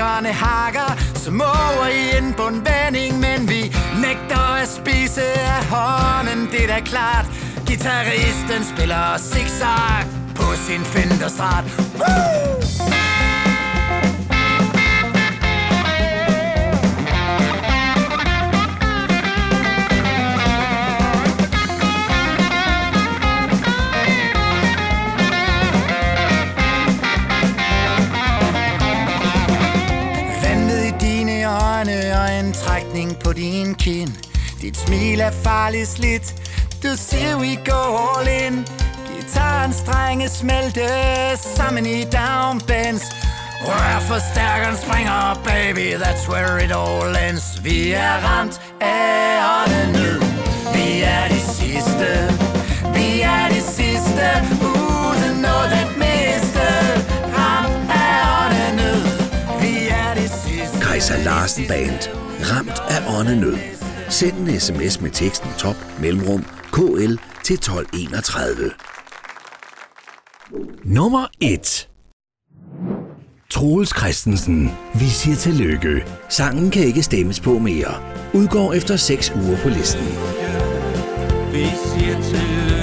Kritikerne 0.00 0.32
hakker 0.32 0.96
som 1.14 1.40
over 1.40 1.86
i 1.88 2.18
en 2.18 2.34
bundvending 2.36 3.18
Men 3.18 3.48
vi 3.48 3.76
nægter 4.00 4.54
at 4.62 4.68
spise 4.68 5.22
af 5.22 5.64
hånden, 5.64 6.48
det 6.52 6.62
er 6.64 6.66
da 6.66 6.80
klart. 6.80 7.26
Gitarristen 7.66 8.64
spiller 8.74 9.18
zigzag 9.18 10.04
på 10.34 10.54
sin 10.66 10.80
Fender-strat 10.84 11.64
Woo! 11.98 12.69
Øjne 32.60 32.80
trækning 32.80 33.18
på 33.24 33.32
din 33.32 33.74
kind. 33.74 34.12
Dit 34.60 34.76
smil 34.76 35.20
er 35.20 35.30
farligt 35.30 35.88
slidt. 35.88 36.34
Du 36.82 36.88
siger 36.96 37.36
we 37.36 37.56
go 37.64 37.96
all 37.96 38.28
in. 38.46 38.66
Gitarren 39.16 39.72
strenge 39.72 40.28
smelte 40.28 40.86
sammen 41.56 41.86
i 41.86 42.04
downbends. 42.04 43.02
Rør 43.66 44.00
forstærkeren 44.00 44.76
springer, 44.76 45.40
baby, 45.44 45.94
that's 46.02 46.28
where 46.32 46.64
it 46.64 46.72
all 46.72 47.16
ends. 47.30 47.64
Vi 47.64 47.92
er 47.92 48.14
ramt 48.24 48.60
af 48.80 49.40
åndenød 49.56 50.20
Vi 50.74 51.02
er 51.02 51.28
de 51.28 51.40
sidste. 51.40 52.08
Vi 52.94 53.20
er 53.20 53.48
de 53.48 53.60
sidste. 53.60 54.26
Uden 54.62 55.36
noget 55.42 55.72
at 55.82 55.90
miste. 55.96 56.66
Ramt 57.36 57.90
af 57.90 58.16
åndenød 58.40 59.02
Vi 59.60 59.88
er 59.88 60.14
de 60.14 60.28
sidste. 60.28 60.80
Kaiser 60.80 61.18
Larsen 61.24 61.66
Band. 61.68 62.19
Ramt 62.42 62.80
af 62.90 63.18
åndenød. 63.18 63.56
Send 64.08 64.48
en 64.48 64.60
sms 64.60 65.00
med 65.00 65.10
teksten 65.10 65.50
top 65.58 65.76
mellemrum 66.00 66.44
KL 66.72 67.14
til 67.44 67.54
1231. 67.54 68.70
Nummer 70.84 71.26
1 71.40 71.88
Troels 73.50 73.98
Christensen, 73.98 74.70
vi 74.94 75.04
siger 75.04 75.36
tillykke. 75.36 76.04
Sangen 76.28 76.70
kan 76.70 76.82
ikke 76.82 77.02
stemmes 77.02 77.40
på 77.40 77.58
mere. 77.58 77.94
Udgår 78.34 78.72
efter 78.72 78.96
6 78.96 79.32
uger 79.36 79.58
på 79.62 79.68
listen. 79.68 80.06
Vi 81.52 81.66
siger 81.84 82.22
tillykke, 82.22 82.79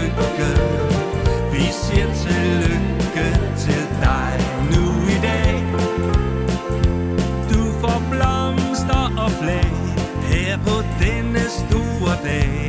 store 12.28 12.66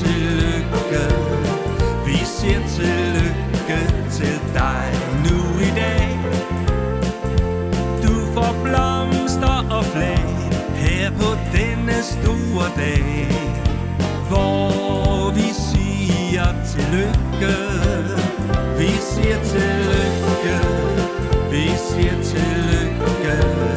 tillykke. 0.00 1.04
Vi 2.06 2.18
siger 2.24 2.60
tillykke 2.76 3.80
til 4.10 4.40
dig 4.54 4.86
nu 5.24 5.38
i 5.68 5.70
dag. 5.80 6.08
Du 8.02 8.14
får 8.34 8.52
blomster 8.64 9.56
og 9.70 9.84
flag 9.84 10.28
her 10.74 11.10
på 11.10 11.30
denne 11.56 12.02
store 12.02 12.66
dag 12.76 13.28
Hvor 14.28 15.30
vi 15.34 15.48
siger 15.70 16.46
tillykke. 16.72 17.56
Vi 18.78 18.90
siger 19.10 19.38
tillykke. 19.44 20.56
Vi 21.50 21.68
siger 21.88 22.22
tillykke. 22.22 23.71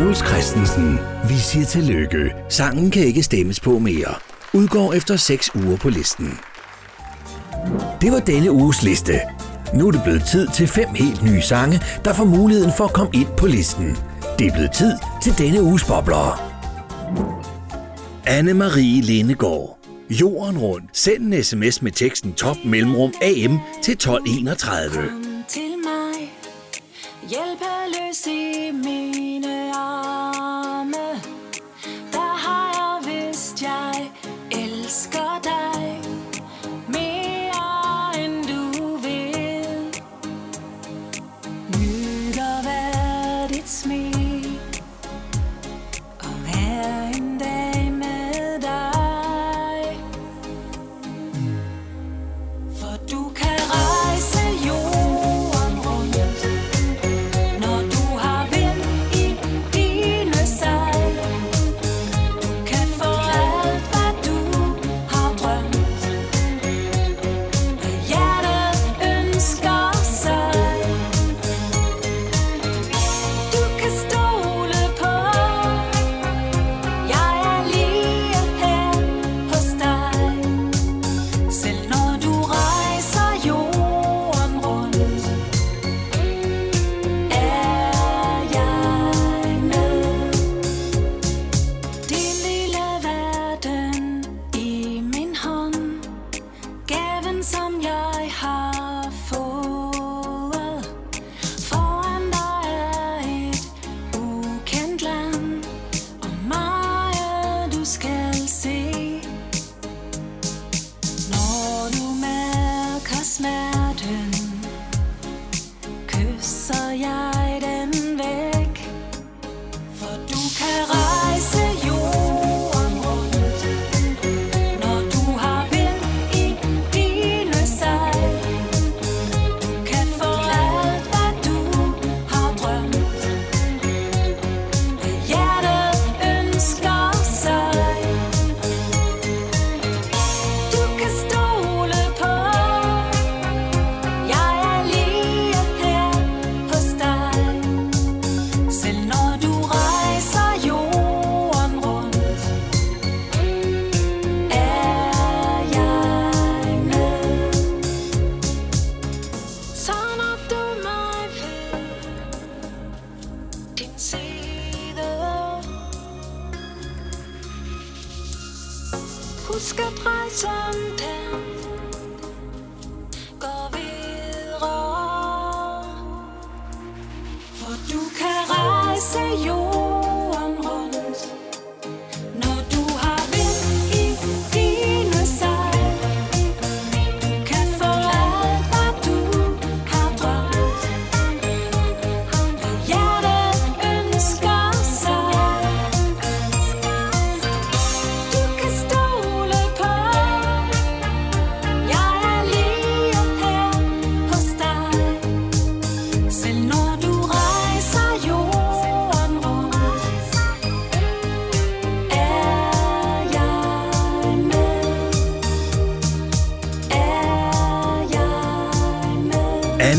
Troels 0.00 0.18
Christensen. 0.18 0.98
Vi 1.28 1.34
siger 1.34 1.66
tillykke. 1.66 2.34
Sangen 2.48 2.90
kan 2.90 3.02
ikke 3.02 3.22
stemmes 3.22 3.60
på 3.60 3.78
mere. 3.78 4.14
Udgår 4.52 4.92
efter 4.92 5.16
6 5.16 5.50
uger 5.54 5.76
på 5.76 5.88
listen. 5.88 6.38
Det 8.00 8.12
var 8.12 8.20
denne 8.20 8.52
uges 8.52 8.82
liste. 8.82 9.20
Nu 9.74 9.86
er 9.86 9.90
det 9.90 10.00
blevet 10.04 10.22
tid 10.24 10.48
til 10.54 10.68
fem 10.68 10.88
helt 10.94 11.22
nye 11.22 11.40
sange, 11.40 11.80
der 12.04 12.12
får 12.12 12.24
muligheden 12.24 12.72
for 12.76 12.84
at 12.84 12.92
komme 12.92 13.10
ind 13.14 13.28
på 13.36 13.46
listen. 13.46 13.96
Det 14.38 14.46
er 14.46 14.52
blevet 14.52 14.72
tid 14.72 14.92
til 15.22 15.38
denne 15.38 15.62
uges 15.62 15.84
bobler. 15.84 16.40
Anne-Marie 18.26 19.06
Lindegård. 19.06 19.78
Jorden 20.10 20.58
rundt. 20.58 20.98
Send 20.98 21.34
en 21.34 21.44
sms 21.44 21.82
med 21.82 21.92
teksten 21.92 22.32
top 22.32 22.56
mellemrum 22.64 23.12
AM 23.22 23.58
til 23.82 23.92
1231. 23.92 25.29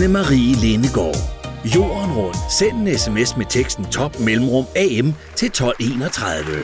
Anne 0.02 0.14
Marie 0.14 0.56
Lindegård. 0.56 1.16
Jorden 1.64 2.12
rundt. 2.14 2.38
Send 2.49 2.88
en 2.88 2.97
sms 2.97 3.38
med 3.38 3.45
teksten 3.45 3.86
top 3.86 4.20
mellemrum 4.20 4.66
AM 4.76 5.14
til 5.36 5.45
1231. 5.45 6.64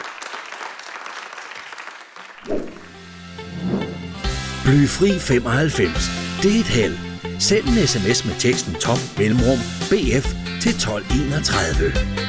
Blyfri 4.65 5.19
95. 5.19 6.11
Det 6.43 6.55
er 6.55 6.59
et 6.59 6.65
held. 6.65 6.97
Send 7.39 7.63
en 7.67 7.87
sms 7.87 8.25
med 8.25 8.33
teksten 8.39 8.73
top 8.73 8.99
mellemrum 9.17 9.59
BF 9.89 10.33
til 10.61 10.71
1231. 10.71 12.26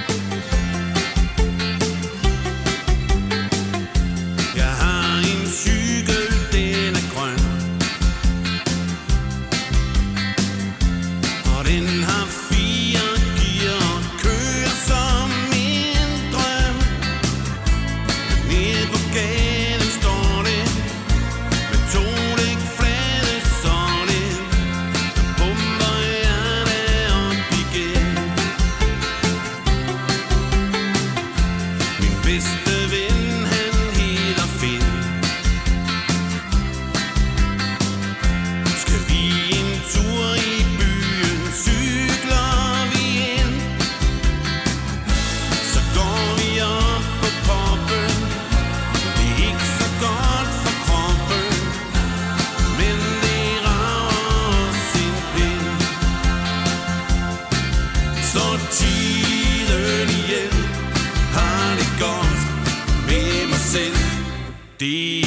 D. 64.79 65.18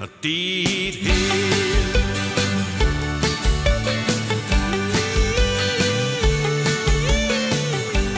Og 0.00 0.08
dit 0.22 0.94
held. 0.94 1.88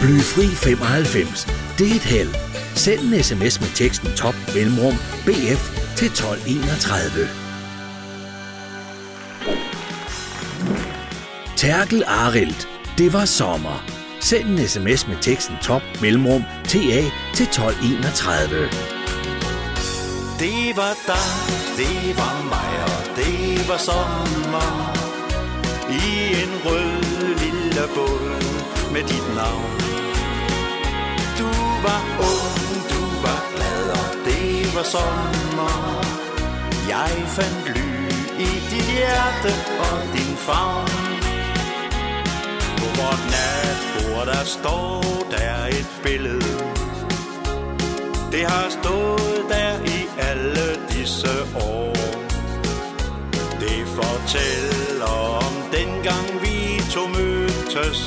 Blyfri 0.00 0.46
95. 0.46 1.46
Det 1.78 1.90
er 1.90 1.94
et 1.94 2.02
held. 2.02 2.34
Send 2.74 3.00
en 3.00 3.22
sms 3.22 3.60
med 3.60 3.68
teksten 3.74 4.10
top 4.16 4.34
mellemrum 4.54 4.94
BF 5.26 5.62
til 5.96 6.06
1231. 6.06 7.28
Terkel 11.56 12.04
Arild. 12.06 12.66
Det 12.98 13.12
var 13.12 13.24
sommer. 13.24 13.84
Send 14.20 14.44
en 14.44 14.68
sms 14.68 15.08
med 15.08 15.16
teksten 15.20 15.56
top 15.62 15.82
mellemrum 16.02 16.42
TA 16.64 17.02
til 17.34 17.46
1231. 17.46 19.00
Det 20.40 20.76
var 20.76 20.94
dig, 21.06 21.59
det 21.80 22.16
var 22.20 22.36
mig, 22.54 22.72
og 22.94 23.02
det 23.16 23.68
var 23.68 23.80
sommer. 23.88 24.70
I 25.90 26.04
en 26.42 26.54
rød 26.64 27.38
lille 27.44 27.84
båd 27.94 28.42
med 28.92 29.02
dit 29.10 29.28
navn. 29.40 29.72
Du 31.38 31.50
var 31.86 32.02
ung, 32.30 32.72
du 32.92 33.02
var 33.24 33.40
glad, 33.54 33.86
og 34.00 34.10
det 34.26 34.76
var 34.76 34.86
sommer. 34.94 35.76
Jeg 36.88 37.12
fandt 37.36 37.66
ly 37.76 37.90
i 38.46 38.50
dit 38.70 38.88
hjerte 38.96 39.52
og 39.86 39.98
din 40.14 40.36
favn. 40.46 40.90
På 42.78 42.86
vort 42.98 43.24
natbord 43.34 44.26
der 44.26 44.44
står 44.44 45.02
der 45.30 45.66
et 45.78 45.90
billede. 46.02 46.56
Det 48.32 48.44
har 48.52 48.68
stået 48.68 49.44
der 49.48 49.72
i 49.84 49.89
disse 51.00 51.34
år. 51.54 51.92
Det 53.60 53.80
fortæller 53.98 55.14
om 55.46 55.52
dengang 55.72 56.26
vi 56.42 56.82
to 56.94 57.06
mødtes, 57.06 58.00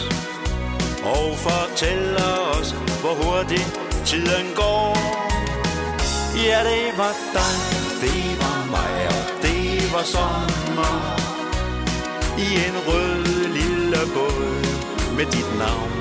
og 1.03 1.37
fortæller 1.37 2.33
os, 2.57 2.69
hvor 3.01 3.15
hurtigt 3.21 3.79
tiden 4.05 4.47
går. 4.55 4.97
Ja, 6.45 6.59
det 6.69 6.87
var 6.97 7.13
dig, 7.37 7.57
det 8.01 8.23
var 8.41 8.59
mig, 8.75 8.95
og 9.15 9.23
det 9.45 9.93
var 9.93 10.05
sommer. 10.15 10.95
I 12.37 12.47
en 12.67 12.77
rød 12.87 13.25
lille 13.59 14.01
båd 14.15 14.65
med 15.17 15.25
dit 15.25 15.51
navn. 15.63 15.93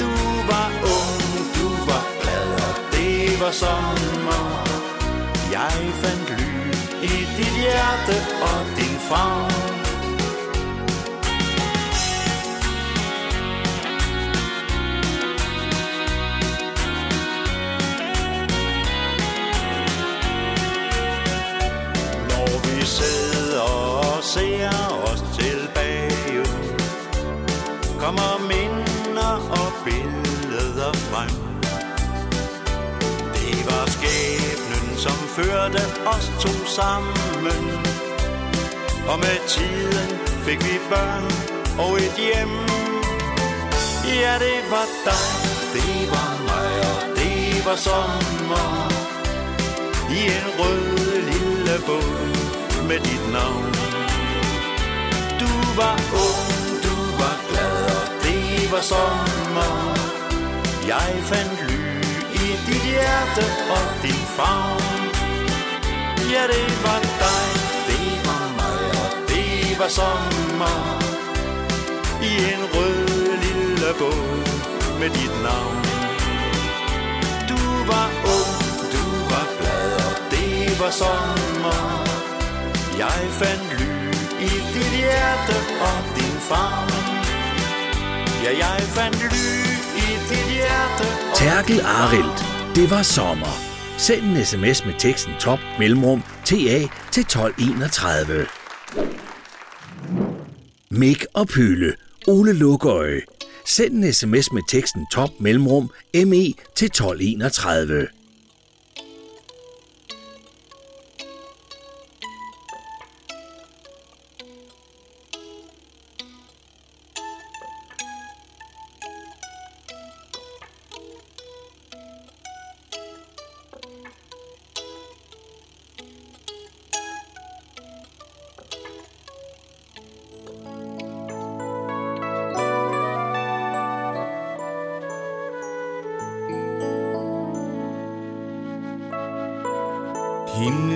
Du 0.00 0.10
var 0.50 0.68
ung, 0.96 1.22
du 1.56 1.68
var 1.90 2.04
glad, 2.20 2.48
og 2.68 2.74
det 2.92 3.40
var 3.40 3.50
sommer. 3.50 4.73
Jeg 5.54 5.72
fandt 6.02 6.30
ly 6.30 6.46
i 7.02 7.14
dit 7.36 7.54
hjerte 7.62 8.16
og 8.42 8.76
din 8.76 8.98
favn. 9.08 9.83
Førte 35.36 35.82
os 36.06 36.26
to 36.42 36.52
sammen. 36.66 37.64
Og 39.10 39.18
med 39.18 39.38
tiden 39.48 40.10
fik 40.46 40.60
vi 40.64 40.76
børn 40.90 41.26
og 41.78 41.92
et 41.96 42.16
hjem. 42.26 42.54
Ja, 44.22 44.34
det 44.44 44.60
var 44.72 44.86
dig, 45.08 45.30
det 45.74 46.10
var 46.14 46.32
mig, 46.50 46.72
og 46.94 47.02
det 47.18 47.66
var 47.66 47.76
sommer. 47.76 48.68
I 50.18 50.20
en 50.36 50.48
rød 50.58 50.88
lille 51.30 51.76
båd 51.86 52.34
med 52.88 52.98
dit 53.08 53.26
navn. 53.32 53.74
Du 55.40 55.52
var 55.80 55.96
ung, 56.24 56.46
du 56.86 56.96
var 57.20 57.36
glad, 57.48 57.78
og 58.00 58.06
det 58.24 58.72
var 58.72 58.84
sommer. 58.92 59.74
Jeg 60.86 61.12
fandt 61.22 61.58
ly 61.68 61.80
i 62.34 62.46
dit 62.66 62.84
hjerte 62.90 63.44
og 63.70 64.02
din 64.02 64.24
favn. 64.36 64.93
Ja, 66.34 66.42
det 66.46 66.82
var 66.84 67.00
dig, 67.00 67.48
det 67.88 68.26
var 68.26 68.46
mig, 68.58 68.80
og 69.04 69.10
det 69.28 69.78
var 69.78 69.88
sommer. 69.88 70.78
I 72.22 72.32
en 72.54 72.64
rød 72.74 73.08
lille 73.44 73.90
båd 73.98 74.46
med 75.00 75.10
dit 75.10 75.36
navn. 75.42 75.84
Du 77.48 77.60
var 77.90 78.08
ung, 78.36 78.54
du 78.94 79.04
var 79.30 79.46
glad, 79.58 79.92
og 80.06 80.16
det 80.30 80.80
var 80.80 80.90
sommer. 80.90 81.82
Jeg 82.98 83.20
fandt 83.30 83.68
ly 83.78 83.92
i 84.40 84.50
dit 84.74 84.92
hjerte 85.00 85.56
og 85.80 86.00
din 86.16 86.38
favn. 86.50 86.90
Ja, 88.44 88.50
jeg 88.64 88.82
fandt 88.96 89.22
ly 89.22 89.46
i 89.96 90.08
dit 90.28 90.48
hjerte 90.56 91.06
Terkel 91.34 91.80
Arild. 91.80 92.44
Det 92.74 92.90
var 92.90 93.02
sommer. 93.02 93.63
Send 93.98 94.22
en 94.22 94.44
sms 94.44 94.86
med 94.86 94.94
teksten 94.98 95.32
top 95.40 95.58
mellemrum 95.78 96.22
TA 96.44 96.88
til 97.12 97.20
1231. 97.20 98.46
Mik 100.90 101.24
og 101.34 101.48
Pyle. 101.48 101.94
Ole 102.28 102.52
Lukøje. 102.52 103.20
Send 103.66 103.94
en 103.94 104.12
sms 104.12 104.52
med 104.52 104.62
teksten 104.68 105.06
top 105.12 105.30
mellemrum 105.38 105.90
ME 106.14 106.54
til 106.74 106.86
1231. 106.86 108.06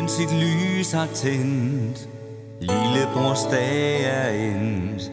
Sit 0.09 0.33
lys 0.33 0.93
har 0.93 1.07
tændt. 1.15 2.09
Lillebrors 2.61 3.45
dag 3.51 4.05
er 4.05 4.29
endt. 4.29 5.13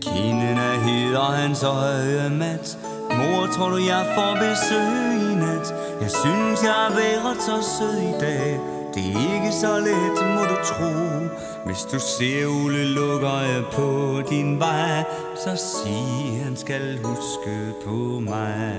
Kinden 0.00 0.58
er 0.58 0.78
hed 0.80 1.14
og 1.14 1.32
hans 1.32 1.62
øje 1.62 2.30
mat. 2.30 2.78
Mor, 3.10 3.46
tror 3.46 3.68
du 3.68 3.76
jeg 3.76 4.12
får 4.14 4.34
besøg 4.34 5.30
i 5.30 5.34
nat? 5.34 5.74
Jeg 6.00 6.10
synes 6.10 6.62
jeg 6.62 6.72
har 6.72 6.90
været 6.90 7.42
så 7.42 7.56
sød 7.78 7.98
i 7.98 8.14
dag. 8.20 8.60
Det 8.94 9.04
er 9.14 9.34
ikke 9.34 9.52
så 9.52 9.78
let, 9.78 10.34
må 10.34 10.40
du 10.40 10.56
tro. 10.64 10.92
Hvis 11.66 11.82
du 11.92 11.98
ser 11.98 12.46
Ole 12.46 12.84
lukker 12.84 13.40
jeg 13.40 13.64
på 13.72 14.20
din 14.30 14.60
vej. 14.60 15.04
Så 15.36 15.56
sig 15.56 16.42
han 16.44 16.56
skal 16.56 16.98
huske 17.04 17.72
på 17.84 18.20
mig. 18.20 18.74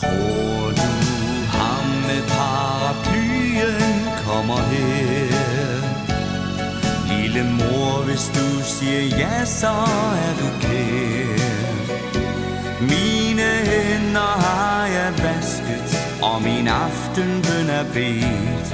Tror 0.00 0.70
du 0.78 0.88
ham 1.58 1.86
med 2.06 2.22
par 2.28 2.57
kommer 4.48 4.62
her. 4.62 5.80
Lille 7.08 7.44
mor, 7.44 8.04
hvis 8.04 8.30
du 8.34 8.62
siger 8.62 9.02
ja, 9.18 9.44
så 9.44 9.74
er 10.26 10.32
du 10.40 10.48
kær. 10.60 11.68
Mine 12.80 13.48
hænder 13.70 14.32
har 14.46 14.86
jeg 14.86 15.12
vasket 15.22 15.90
Og 16.22 16.42
min 16.42 16.68
aftenbøn 16.68 17.68
er 17.70 17.84
bedt. 17.94 18.66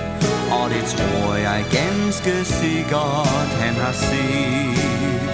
Og 0.58 0.70
det 0.70 0.84
tror 0.84 1.34
jeg 1.34 1.64
ganske 1.72 2.44
sikkert 2.44 3.48
han 3.62 3.74
har 3.74 3.92
set. 3.92 5.28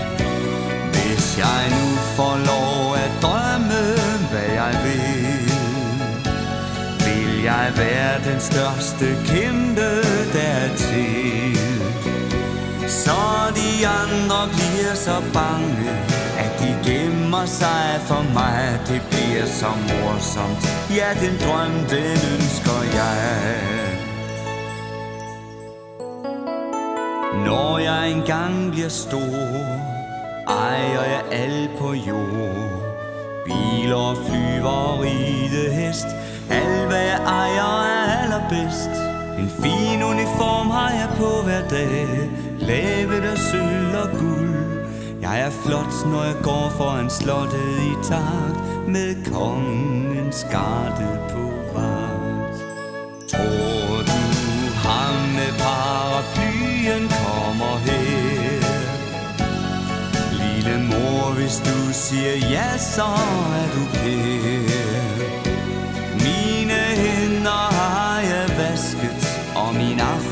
Hvis 0.92 1.38
jeg 1.38 1.62
nu 1.70 1.86
får 2.16 2.36
lov 2.50 2.94
at 3.04 3.12
drømme, 3.22 3.82
hvad 4.30 4.48
jeg 4.60 4.74
vil 4.84 5.19
vil 7.40 7.46
jeg 7.46 7.72
være 7.76 8.32
den 8.32 8.40
største 8.40 9.06
kæmpe 9.24 9.90
dertil 10.32 11.58
så 12.88 13.20
de 13.56 13.86
andre 13.86 14.48
bliver 14.52 14.94
så 14.94 15.22
bange 15.32 15.90
At 16.38 16.52
de 16.60 16.90
gemmer 16.90 17.46
sig 17.46 18.00
for 18.06 18.22
mig. 18.34 18.80
Det 18.88 19.02
bliver 19.10 19.46
så 19.46 19.66
morsomt. 19.66 20.62
Ja, 20.96 21.08
den 21.20 21.34
drøm, 21.44 21.72
den 21.90 22.18
ønsker 22.34 22.80
jeg. 22.94 23.60
Når 27.46 27.78
jeg 27.78 28.10
engang 28.10 28.72
bliver 28.72 28.88
stor 28.88 29.36
Ejer 30.48 31.04
jeg 31.04 31.22
alt 31.32 31.70
på 31.78 31.94
jord. 31.94 32.70
Biler, 33.44 34.14
flyver, 34.26 35.02
ride 35.02 35.72
hest 35.74 36.06
alt 36.50 36.86
hvad 36.86 37.04
jeg 37.12 37.20
ejer 37.26 37.84
er 37.92 38.22
allerbedst. 38.22 38.94
En 39.38 39.50
fin 39.62 40.02
uniform 40.02 40.70
har 40.70 40.90
jeg 40.90 41.08
på 41.16 41.42
hver 41.44 41.68
dag. 41.68 42.30
Lavet 42.58 43.24
af 43.32 43.38
sølv 43.38 43.94
og 44.02 44.10
guld. 44.18 44.50
Jeg 45.20 45.40
er 45.40 45.50
flot, 45.50 45.94
når 46.12 46.24
jeg 46.24 46.34
går 46.42 46.72
foran 46.76 47.10
slottet 47.10 47.76
i 47.90 47.92
takt 48.08 48.88
Med 48.88 49.32
kongens 49.32 50.46
garde 50.50 51.18
på 51.30 51.44
vagt. 51.74 52.58
Tror 53.28 53.96
du 54.10 54.20
ham 54.88 55.14
med 55.38 55.52
paraplyen 55.58 57.04
kommer 57.08 57.76
her? 57.86 58.60
Lille 60.32 60.82
mor, 60.90 61.34
hvis 61.34 61.56
du 61.58 61.92
siger 61.92 62.36
ja, 62.50 62.78
så 62.78 63.08
er 63.60 63.68
du 63.74 63.82
kær. 63.92 64.99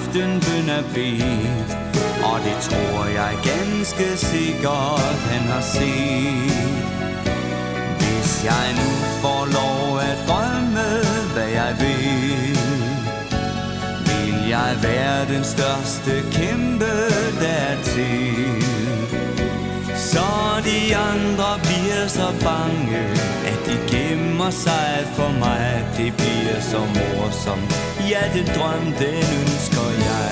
Aftenbøn 0.09 0.69
er 0.69 0.83
bedt 0.95 1.71
Og 2.25 2.41
det 2.45 2.57
tror 2.61 3.05
jeg 3.05 3.33
ganske 3.45 4.17
sikkert 4.17 5.19
han 5.31 5.43
har 5.53 5.61
set. 5.61 6.89
Hvis 7.99 8.45
jeg 8.45 8.67
nu 8.81 8.91
får 9.23 9.43
lov 9.59 9.99
at 9.99 10.19
drømme 10.29 10.89
hvad 11.33 11.49
jeg 11.49 11.77
vil 11.81 12.59
Vil 14.07 14.49
jeg 14.49 14.77
være 14.83 15.21
den 15.35 15.45
største 15.45 16.13
kæmpe 16.33 16.93
dertil 17.41 18.65
så 19.97 20.29
de 20.65 20.97
andre 20.97 21.59
bliver 21.63 22.07
så 22.07 22.29
bange 22.45 23.03
At 23.47 23.59
de 23.67 23.97
gemmer 23.97 24.51
sig 24.51 25.07
for 25.15 25.31
mig. 25.39 25.85
Det 25.97 26.13
bliver 26.17 26.61
så 26.61 26.79
morsomt. 26.79 27.88
Ja, 28.11 28.23
den 28.35 28.47
drøm, 28.47 28.85
den 28.85 29.25
ønsker 29.41 29.89
jeg 30.07 30.29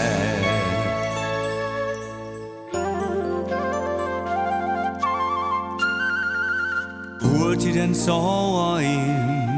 Hurtigt 7.22 7.74
den 7.74 7.94
sover 7.94 8.78
ind 8.78 9.50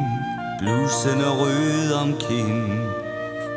Blusen 0.58 1.20
er 1.20 1.40
rød 1.40 1.92
om 1.92 2.14
kind 2.28 2.68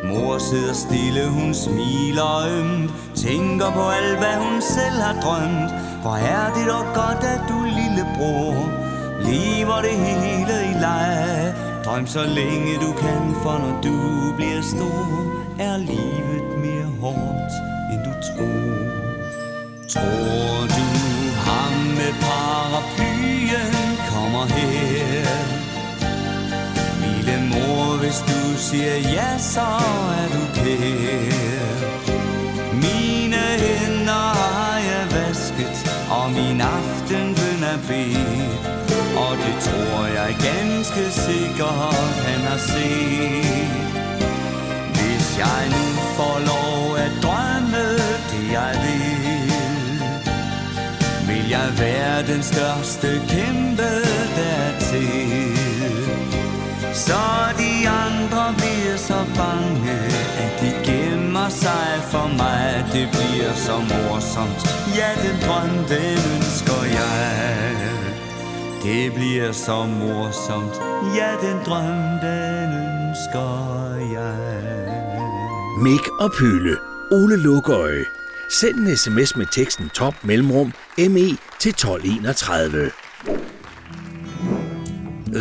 Mor 0.04 0.38
sidder 0.38 0.74
stille, 0.74 1.28
hun 1.30 1.54
smiler 1.54 2.60
ømt 2.60 2.92
Tænker 3.16 3.72
på 3.72 3.90
alt, 3.90 4.18
hvad 4.18 4.36
hun 4.36 4.62
selv 4.62 5.02
har 5.02 5.22
drømt 5.22 5.72
Hvor 6.02 6.16
er 6.16 6.54
det 6.54 6.68
dog 6.68 6.86
godt, 6.96 7.24
at 7.24 7.42
du 7.50 7.58
lillebror 7.64 8.56
Lever 9.22 9.82
det 9.82 9.98
hele 10.06 10.56
i 10.72 10.74
leg 10.80 11.54
Drøm 11.86 12.08
så 12.08 12.24
længe 12.24 12.74
du 12.76 12.92
kan, 12.94 13.36
for 13.44 13.58
når 13.64 13.82
du 13.84 13.96
bliver 14.36 14.51
stor 14.64 15.32
Er 15.60 15.78
livet 15.78 16.60
mere 16.66 16.90
hårdt, 17.00 17.54
end 17.92 18.02
du 18.08 18.14
tror. 18.28 19.02
Tror 19.94 20.68
du 20.76 20.88
ham 21.48 21.74
med 22.00 22.14
paraplyen 22.26 23.74
kommer 24.10 24.46
her? 24.46 25.62
Lille 27.04 27.38
mor, 27.52 27.98
hvis 28.02 28.20
du 28.30 28.58
siger 28.58 28.98
ja, 28.98 29.38
så 29.38 29.70
er 30.22 30.28
du 30.36 30.44
kær. 30.56 31.82
Mine 32.74 33.44
hænder 33.64 34.28
har 34.42 34.78
jeg 34.78 35.06
vasket 35.12 35.78
Og 36.10 36.32
min 36.32 36.62
aftenbøn 36.62 37.64
er 37.74 37.80
bedt. 37.88 38.82
Og 39.18 39.38
det 39.44 39.56
tror 39.68 40.06
jeg 40.06 40.36
ganske 40.50 41.04
sikkert 41.12 42.22
han 42.26 42.42
har 42.42 42.58
set. 42.58 43.91
Hvis 45.32 45.40
jeg 45.40 45.64
nu 45.70 45.86
får 46.18 46.38
lov 46.52 46.98
at 46.98 47.12
drømme 47.24 47.86
det 48.32 48.52
jeg 48.52 48.74
vil. 48.84 50.02
Vil 51.28 51.50
jeg 51.50 51.70
være 51.80 52.28
den 52.28 52.44
største 52.44 53.08
kæmpe 53.30 53.92
dertil? 54.38 55.58
Så 56.94 57.24
de 57.58 57.90
andre 57.90 58.54
bliver 58.58 58.98
så 58.98 59.20
bange 59.38 60.00
At 60.44 60.54
de 60.62 60.72
gemmer 60.86 61.50
sig 61.50 61.90
for 62.12 62.28
mig. 62.38 62.86
Det 62.94 63.10
bliver 63.12 63.54
så 63.54 63.78
morsomt. 63.78 64.62
Ja, 64.98 65.10
den 65.26 65.38
drøm, 65.48 65.76
den 65.94 66.18
ønsker 66.36 66.84
jeg. 67.00 67.76
Det 68.84 69.14
bliver 69.14 69.52
så 69.52 69.86
morsomt. 69.86 70.76
Ja, 71.18 71.32
den 71.48 71.58
drøm, 71.66 72.20
den 72.22 72.70
ønsker 72.84 73.52
jeg. 74.14 74.61
Mik 75.82 76.10
og 76.20 76.32
Pøle. 76.32 76.78
Ole 77.12 77.38
Lukøje. 77.38 78.06
Send 78.50 78.76
en 78.76 78.98
sms 78.98 79.36
med 79.36 79.46
teksten 79.52 79.90
top 79.90 80.14
mellemrum 80.24 80.74
ME 80.98 81.38
til 81.60 81.70
1231. 81.70 82.92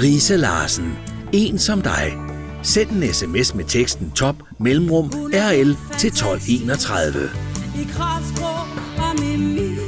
Risa 0.03 0.37
Larsen. 0.37 0.99
En 1.33 1.59
som 1.59 1.83
dig. 1.83 2.19
Send 2.63 2.91
en 2.91 3.15
sms 3.15 3.55
med 3.55 3.65
teksten 3.65 4.11
top 4.11 4.35
mellemrum 4.59 5.11
RL 5.33 5.77
til 5.99 6.09
1231. 6.09 7.31
I 7.77 7.89
kropsprog 7.93 8.67
og 8.99 9.21
mimik 9.21 9.79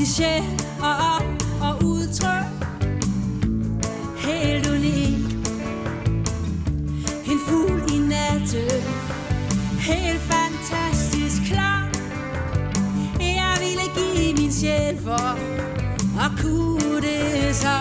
I 0.00 0.04
sjæl 0.16 0.42
og 0.80 0.94
op 1.16 1.24
og 1.60 1.84
udtryk 1.84 2.46
Helt 4.16 4.70
unik 4.70 5.18
En 7.26 7.38
fugl 7.48 7.94
i 7.94 7.98
natten 7.98 8.97
Helt 9.88 10.20
fantastisk 10.20 11.52
klar. 11.52 11.88
Jeg 13.20 13.56
ville 13.60 13.86
give 13.96 14.34
min 14.36 14.52
sjæl 14.52 14.98
for 15.04 15.28
At 16.24 16.30
kunne 16.40 17.00
det 17.00 17.56
så. 17.56 17.78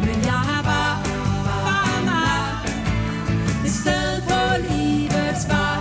Men 0.00 0.24
jeg 0.24 0.40
har 0.48 0.62
bare 0.62 0.96
Bare 1.44 2.04
mig 2.04 2.72
Et 3.66 3.72
sted 3.72 4.22
på 4.28 4.40
livets 4.68 5.48
vej. 5.48 5.80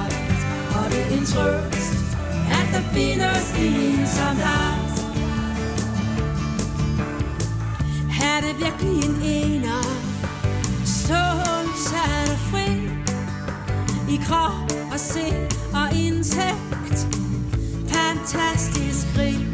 Og 0.75 0.91
det 0.91 1.01
er 1.01 1.17
en 1.17 1.25
trøst 1.25 2.17
At 2.51 2.67
der 2.73 2.83
findes 2.93 3.53
en 3.59 4.07
som 4.07 4.35
dig? 4.35 4.73
Er 8.23 8.41
det 8.41 8.59
virkelig 8.59 9.03
en 9.09 9.21
ener 9.23 9.83
Så 10.85 11.23
sat 11.89 12.37
fri. 12.51 12.89
I 14.13 14.19
krop 14.27 14.66
og 14.97 15.01
se 15.01 15.33
og 15.73 15.95
indsigt 15.95 16.99
Fantastisk 17.87 19.07
rig. 19.17 19.47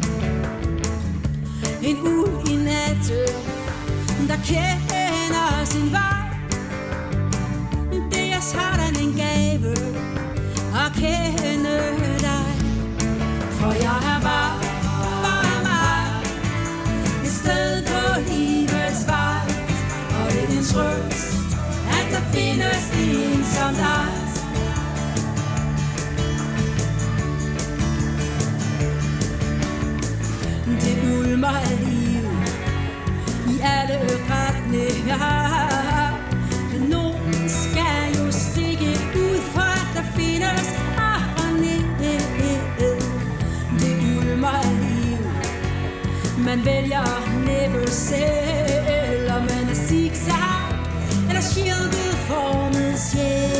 En 1.82 1.96
ul 1.96 2.50
i 2.50 2.56
natten 2.56 4.28
Der 4.28 4.36
kender 4.44 5.64
sin 5.64 5.92
vej. 5.92 6.24
Det 8.10 8.32
er 8.32 8.40
sådan 8.40 8.94
en 9.02 9.12
gave 9.22 9.76
At 10.82 10.92
kende 10.94 11.78
dig. 12.20 12.50
For 13.50 13.72
jeg 13.72 13.98
er 14.14 14.20
bare, 14.28 14.60
bare 15.24 15.62
mig. 15.68 16.22
Et 17.24 17.32
sted 17.32 17.86
på 17.86 18.20
livets 18.30 19.06
vej. 19.06 19.40
Og 20.18 20.32
det 20.32 20.42
er 20.42 20.58
en 20.58 20.64
trøst 20.64 21.36
At 21.96 22.06
der 22.12 22.22
findes 22.32 22.84
en 22.98 23.44
som 23.44 23.74
dig. 23.74 24.13
Mig 31.44 31.66
liv. 31.86 32.28
I 33.52 33.54
alle 33.62 33.98
retninger. 34.30 35.18
Men 36.72 36.82
nogen 36.90 37.48
skal 37.48 38.04
jo 38.18 38.26
stikke 38.30 38.90
ud 39.22 39.36
For 39.52 39.70
at 39.80 39.88
der 39.96 40.06
findes 40.16 40.66
harmoni 40.96 41.76
Det 43.80 43.92
ulmer 44.16 44.48
af 44.48 44.74
liv. 44.84 45.24
Man 46.44 46.64
vælger 46.64 47.06
næppe 47.46 47.90
selv 47.90 49.32
Om 49.36 49.42
man 49.42 49.68
er 49.70 49.74
zigzag 49.74 50.60
Eller 51.28 51.42
shielded 51.42 52.12
formet 52.28 52.98
sjæl. 52.98 53.53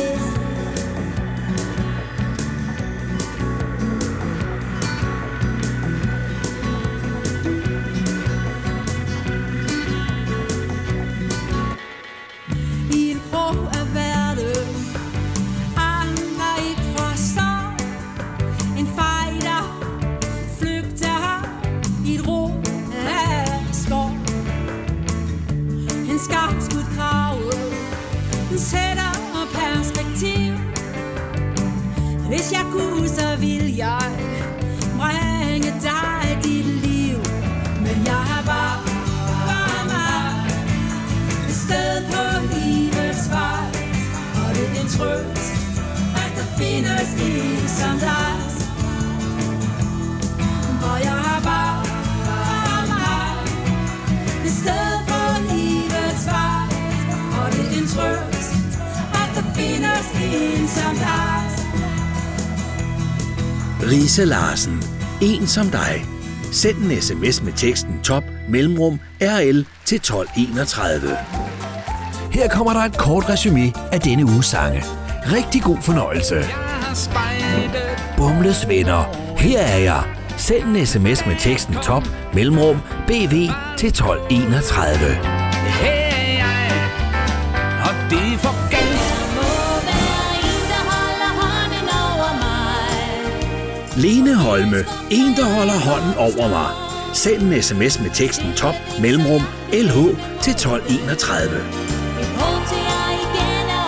Rise 63.91 64.25
Larsen. 64.25 64.83
En 65.21 65.47
som 65.47 65.69
dig. 65.69 66.05
Send 66.51 66.77
en 66.77 67.01
sms 67.01 67.43
med 67.43 67.53
teksten 67.53 67.99
top 68.03 68.23
mellemrum 68.49 68.99
RL 69.21 69.65
til 69.85 69.95
1231. 69.95 71.17
Her 72.31 72.49
kommer 72.49 72.73
der 72.73 72.79
et 72.79 72.97
kort 72.97 73.29
resume 73.29 73.73
af 73.91 73.99
denne 73.99 74.25
uges 74.25 74.45
sange. 74.45 74.83
Rigtig 75.31 75.61
god 75.61 75.77
fornøjelse. 75.81 76.45
Bumles 78.17 78.67
venner. 78.67 79.33
Her 79.37 79.59
er 79.59 79.77
jeg. 79.77 80.03
Send 80.37 80.77
en 80.77 80.85
sms 80.85 81.25
med 81.25 81.39
teksten 81.39 81.75
top 81.83 82.03
mellemrum 82.33 82.81
BV 83.07 83.49
til 83.77 83.87
1231. 83.87 86.04
Lene 93.97 94.35
Holme. 94.35 94.77
En, 95.11 95.35
der 95.37 95.45
holder 95.45 95.79
hånden 95.79 96.17
over 96.17 96.49
mig. 96.49 96.69
Send 97.13 97.53
en 97.53 97.61
sms 97.61 97.99
med 97.99 98.09
teksten 98.13 98.53
top 98.55 98.75
mellemrum 99.01 99.41
LH 99.73 99.95
til 100.41 100.51
1231. 100.51 101.55
Et 102.19 102.27
håb 102.27 102.67
til 102.67 102.77
jeg 102.77 103.19
igen 103.21 103.69
er 103.69 103.85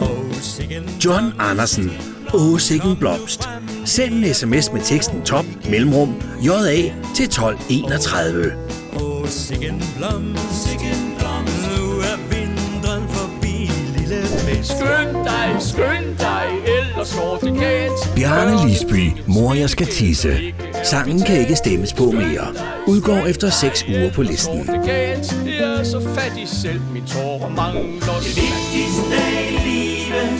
ovenpå 0.00 0.12
Oh, 0.12 0.40
sikken 0.40 0.90
John 1.04 1.32
Andersen. 1.38 1.92
Åh, 2.34 2.58
sikken 2.58 2.96
blomst. 2.96 3.48
Send 3.84 4.14
en 4.14 4.34
sms 4.34 4.72
med 4.72 4.80
teksten 4.80 5.22
top 5.22 5.44
mellemrum 5.70 6.22
JA 6.42 6.76
til 7.14 7.24
1231. 7.24 8.52
Åh, 9.00 9.28
sikken 9.28 9.82
blom, 9.96 10.36
sikken 10.64 11.14
blom 11.18 11.44
Nu 11.44 11.98
er 11.98 12.16
vinteren 12.30 13.08
forbi, 13.08 13.70
lille 13.96 14.22
fest 14.22 14.70
Skynd 14.70 15.24
dig, 15.24 15.56
skynd 15.60 16.18
dig, 16.18 16.46
ellers 16.78 17.14
går 17.14 17.38
det 17.42 17.60
galt. 17.60 17.75
Bjarne 18.16 18.68
Lisby, 18.68 19.12
Mor 19.26 19.54
jeg 19.54 19.70
skal 19.70 19.86
tisse. 19.86 20.38
Sangen 20.84 21.22
kan 21.22 21.40
ikke 21.40 21.56
stemmes 21.56 21.92
på 21.92 22.10
mere. 22.10 22.46
Udgår 22.86 23.26
efter 23.26 23.50
6 23.50 23.84
uger 23.88 24.12
på 24.12 24.22
listen. 24.22 24.68
Er 24.70 24.84
jeg 24.84 25.78
er 25.78 25.84
så 25.84 26.00
fattig 26.14 26.48
selv, 26.48 26.80
min 26.92 27.06
tårer 27.06 27.48
mangler 27.48 28.18
det 28.20 28.36
Vigtigste 28.36 29.16
i 29.40 29.68
livet 29.68 30.30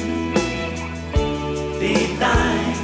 Det 1.81 1.93
er 1.93 2.19
dig 2.19 2.77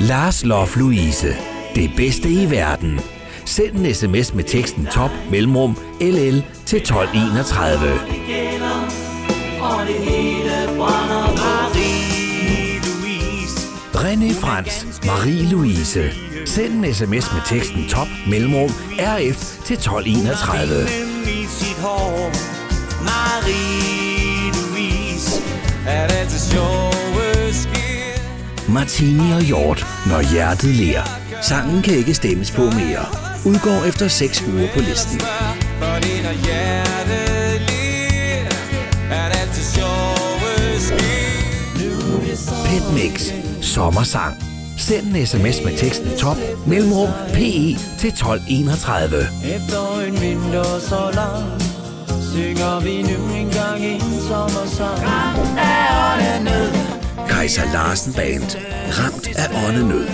Lars 0.00 0.44
Lof 0.44 0.76
Louise. 0.76 1.28
Det 1.74 1.90
bedste 1.96 2.28
i 2.28 2.50
verden. 2.50 3.00
Send 3.44 3.76
en 3.76 3.94
sms 3.94 4.34
med 4.34 4.44
teksten 4.44 4.86
top 4.86 5.10
mellemrum 5.30 5.76
LL 6.00 6.42
til 6.66 6.76
1231. 6.76 7.90
det 7.90 7.98
gælder 8.26 8.90
Og 9.60 9.86
det 9.86 10.15
René 13.96 14.34
Frans, 14.34 14.86
Marie-Louise. 15.06 16.10
Send 16.44 16.84
en 16.84 16.94
sms 16.94 17.32
med 17.32 17.40
teksten 17.46 17.88
top 17.88 18.08
mellemrum 18.28 18.70
RF 18.98 19.64
til 19.64 19.74
1231. 19.74 20.68
Vinden 20.68 21.28
i 21.28 21.46
sit 21.46 21.76
hår 21.80 22.30
Marie-Louise 23.08 25.42
Er 25.86 26.08
det 26.08 26.30
sker 27.54 28.72
Martini 28.72 29.32
og 29.32 29.42
Hjort, 29.42 29.86
når 30.06 30.32
hjertet 30.32 30.74
ler. 30.74 31.02
Sangen 31.42 31.82
kan 31.82 31.94
ikke 31.94 32.14
stemmes 32.14 32.50
på 32.50 32.62
mere. 32.62 33.06
Udgår 33.46 33.84
efter 33.84 34.08
6 34.08 34.44
uger 34.48 34.68
på 34.74 34.80
listen. 34.80 35.20
Pet 42.66 42.92
Mix. 42.94 43.35
Sommersang. 43.76 44.36
Send 44.78 45.16
en 45.16 45.26
sms 45.26 45.64
med 45.64 45.76
teksten 45.76 46.18
top 46.18 46.36
mellemrum 46.66 47.08
PE 47.32 47.76
til 47.98 48.08
1231. 48.08 49.16
Efter 49.44 50.00
en 50.00 50.20
vinter 50.20 50.78
så 50.88 51.10
lang 51.14 51.44
Synger 52.32 52.80
vi 52.80 53.02
nu 53.02 53.34
engang 53.40 53.84
en 53.84 54.00
sommersang 54.28 54.98
Kaiser 57.28 57.72
Larsen 57.72 58.12
Band. 58.12 58.56
Ramt 58.98 59.28
af 59.36 59.68
åndenød. 59.68 60.08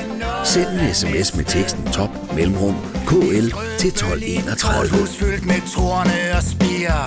Send 0.45 0.69
en 0.69 0.95
sms 0.95 1.37
med 1.37 1.45
teksten 1.45 1.85
top 1.85 2.11
mellemrum 2.35 2.77
KL 3.07 3.49
til 3.79 3.89
1231. 3.89 4.91
Korthus 4.91 5.17
fyldt 5.17 5.47
med 5.47 5.61
torne 5.75 6.37
og 6.37 6.43
spire 6.43 7.01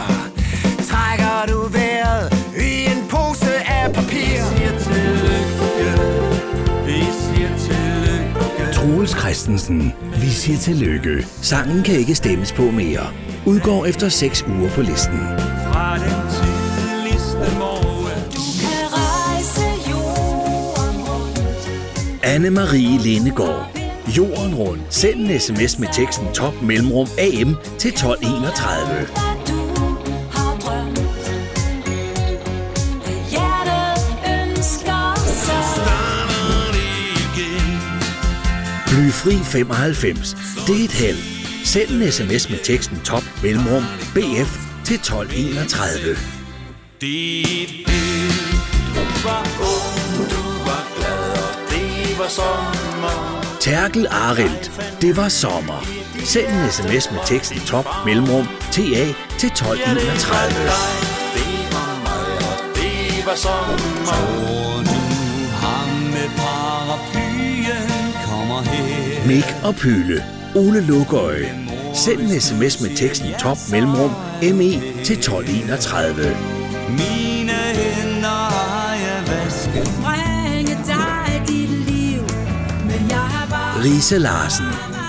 Trækker 0.89 1.53
du 1.53 1.67
vejret 1.67 2.33
i 2.57 2.85
en 2.85 3.07
pose 3.09 3.55
af 3.67 3.93
papir 3.93 4.34
Troels 9.05 9.19
Christensen. 9.19 9.93
Vi 10.21 10.29
siger 10.29 10.57
tillykke. 10.57 11.27
Sangen 11.41 11.83
kan 11.83 11.95
ikke 11.95 12.15
stemmes 12.15 12.53
på 12.53 12.61
mere. 12.61 13.13
Udgår 13.45 13.85
efter 13.85 14.09
6 14.09 14.45
uger 14.47 14.69
på 14.69 14.81
listen. 14.81 15.19
fra 15.71 15.97
den 15.97 16.21
tidligste 16.35 17.57
morgen 17.57 18.21
Kan 18.61 18.87
rejse 18.93 19.65
jorden 19.91 20.97
rundt 21.09 22.23
Anne-Marie 22.23 23.03
Lindegård. 23.03 23.77
Jorden 24.17 24.55
rundt. 24.55 24.83
Send 24.89 25.19
en 25.19 25.39
sms 25.39 25.79
med 25.79 25.87
teksten 25.93 26.27
top 26.33 26.53
mellemrum 26.61 27.07
AM 27.19 27.55
til 27.77 27.89
1231. 27.89 29.34
fri 39.25 39.37
95. 39.43 40.35
Det 40.67 40.81
er 40.81 40.85
et 40.85 40.91
held. 40.91 41.17
Send 41.63 41.89
en 41.89 42.11
sms 42.11 42.49
med 42.49 42.59
teksten 42.63 42.99
top 43.03 43.23
mellemrum 43.43 43.83
BF 44.13 44.51
til 44.85 44.95
1231. 44.95 46.17
Dit 47.01 47.69
liv, 47.69 48.31
du 48.95 49.03
var 49.23 49.43
ung, 49.59 50.29
du 50.29 50.43
var 50.67 50.83
glad, 50.95 51.31
og 51.43 51.55
det 51.71 52.19
var 52.19 52.27
sommer. 52.27 53.41
Terkel 53.59 54.07
Arild. 54.11 54.71
Det 55.01 55.17
var 55.17 55.29
sommer. 55.29 55.87
Send 56.23 56.47
en 56.47 56.71
sms 56.71 57.11
med 57.11 57.19
teksten 57.25 57.59
top 57.59 57.87
mellemrum 58.05 58.47
TA 58.71 59.05
til 59.39 59.49
1231. 59.49 60.05
Det 62.75 63.25
var 63.25 63.35
sommer. 63.35 64.74
Mik 69.27 69.55
og 69.63 69.75
Pyle. 69.75 70.23
Ole 70.55 70.81
Lukøje. 70.81 71.67
Send 71.93 72.19
en 72.19 72.41
sms 72.41 72.81
med 72.81 72.95
teksten 72.95 73.27
top 73.39 73.57
mellemrum 73.71 74.11
ME 74.41 74.71
til 75.03 75.17
1231. 75.17 76.15
Mine 76.89 77.51
hænder 77.51 78.27
har 78.27 78.93
jeg 78.93 79.23
vasket. 79.27 79.89
Bringe 80.03 80.77
dig 80.85 81.43
dit 81.47 81.69
liv, 81.69 82.21
men 82.83 83.09
jeg 83.09 83.17
har 83.17 83.47
bare 83.49 83.83
Lise 83.83 84.17
Larsen. 84.17 84.65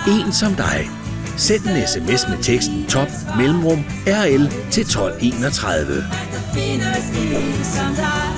En 0.07 0.33
som 0.33 0.53
dig. 0.55 0.89
Send 1.37 1.65
en 1.65 1.87
sms 1.87 2.29
med 2.29 2.43
teksten 2.43 2.85
top 2.85 3.09
mellemrum 3.37 3.85
RL 4.07 4.49
til 4.71 4.81
1231. 4.81 6.03
findes 6.53 7.05
i 7.23 8.36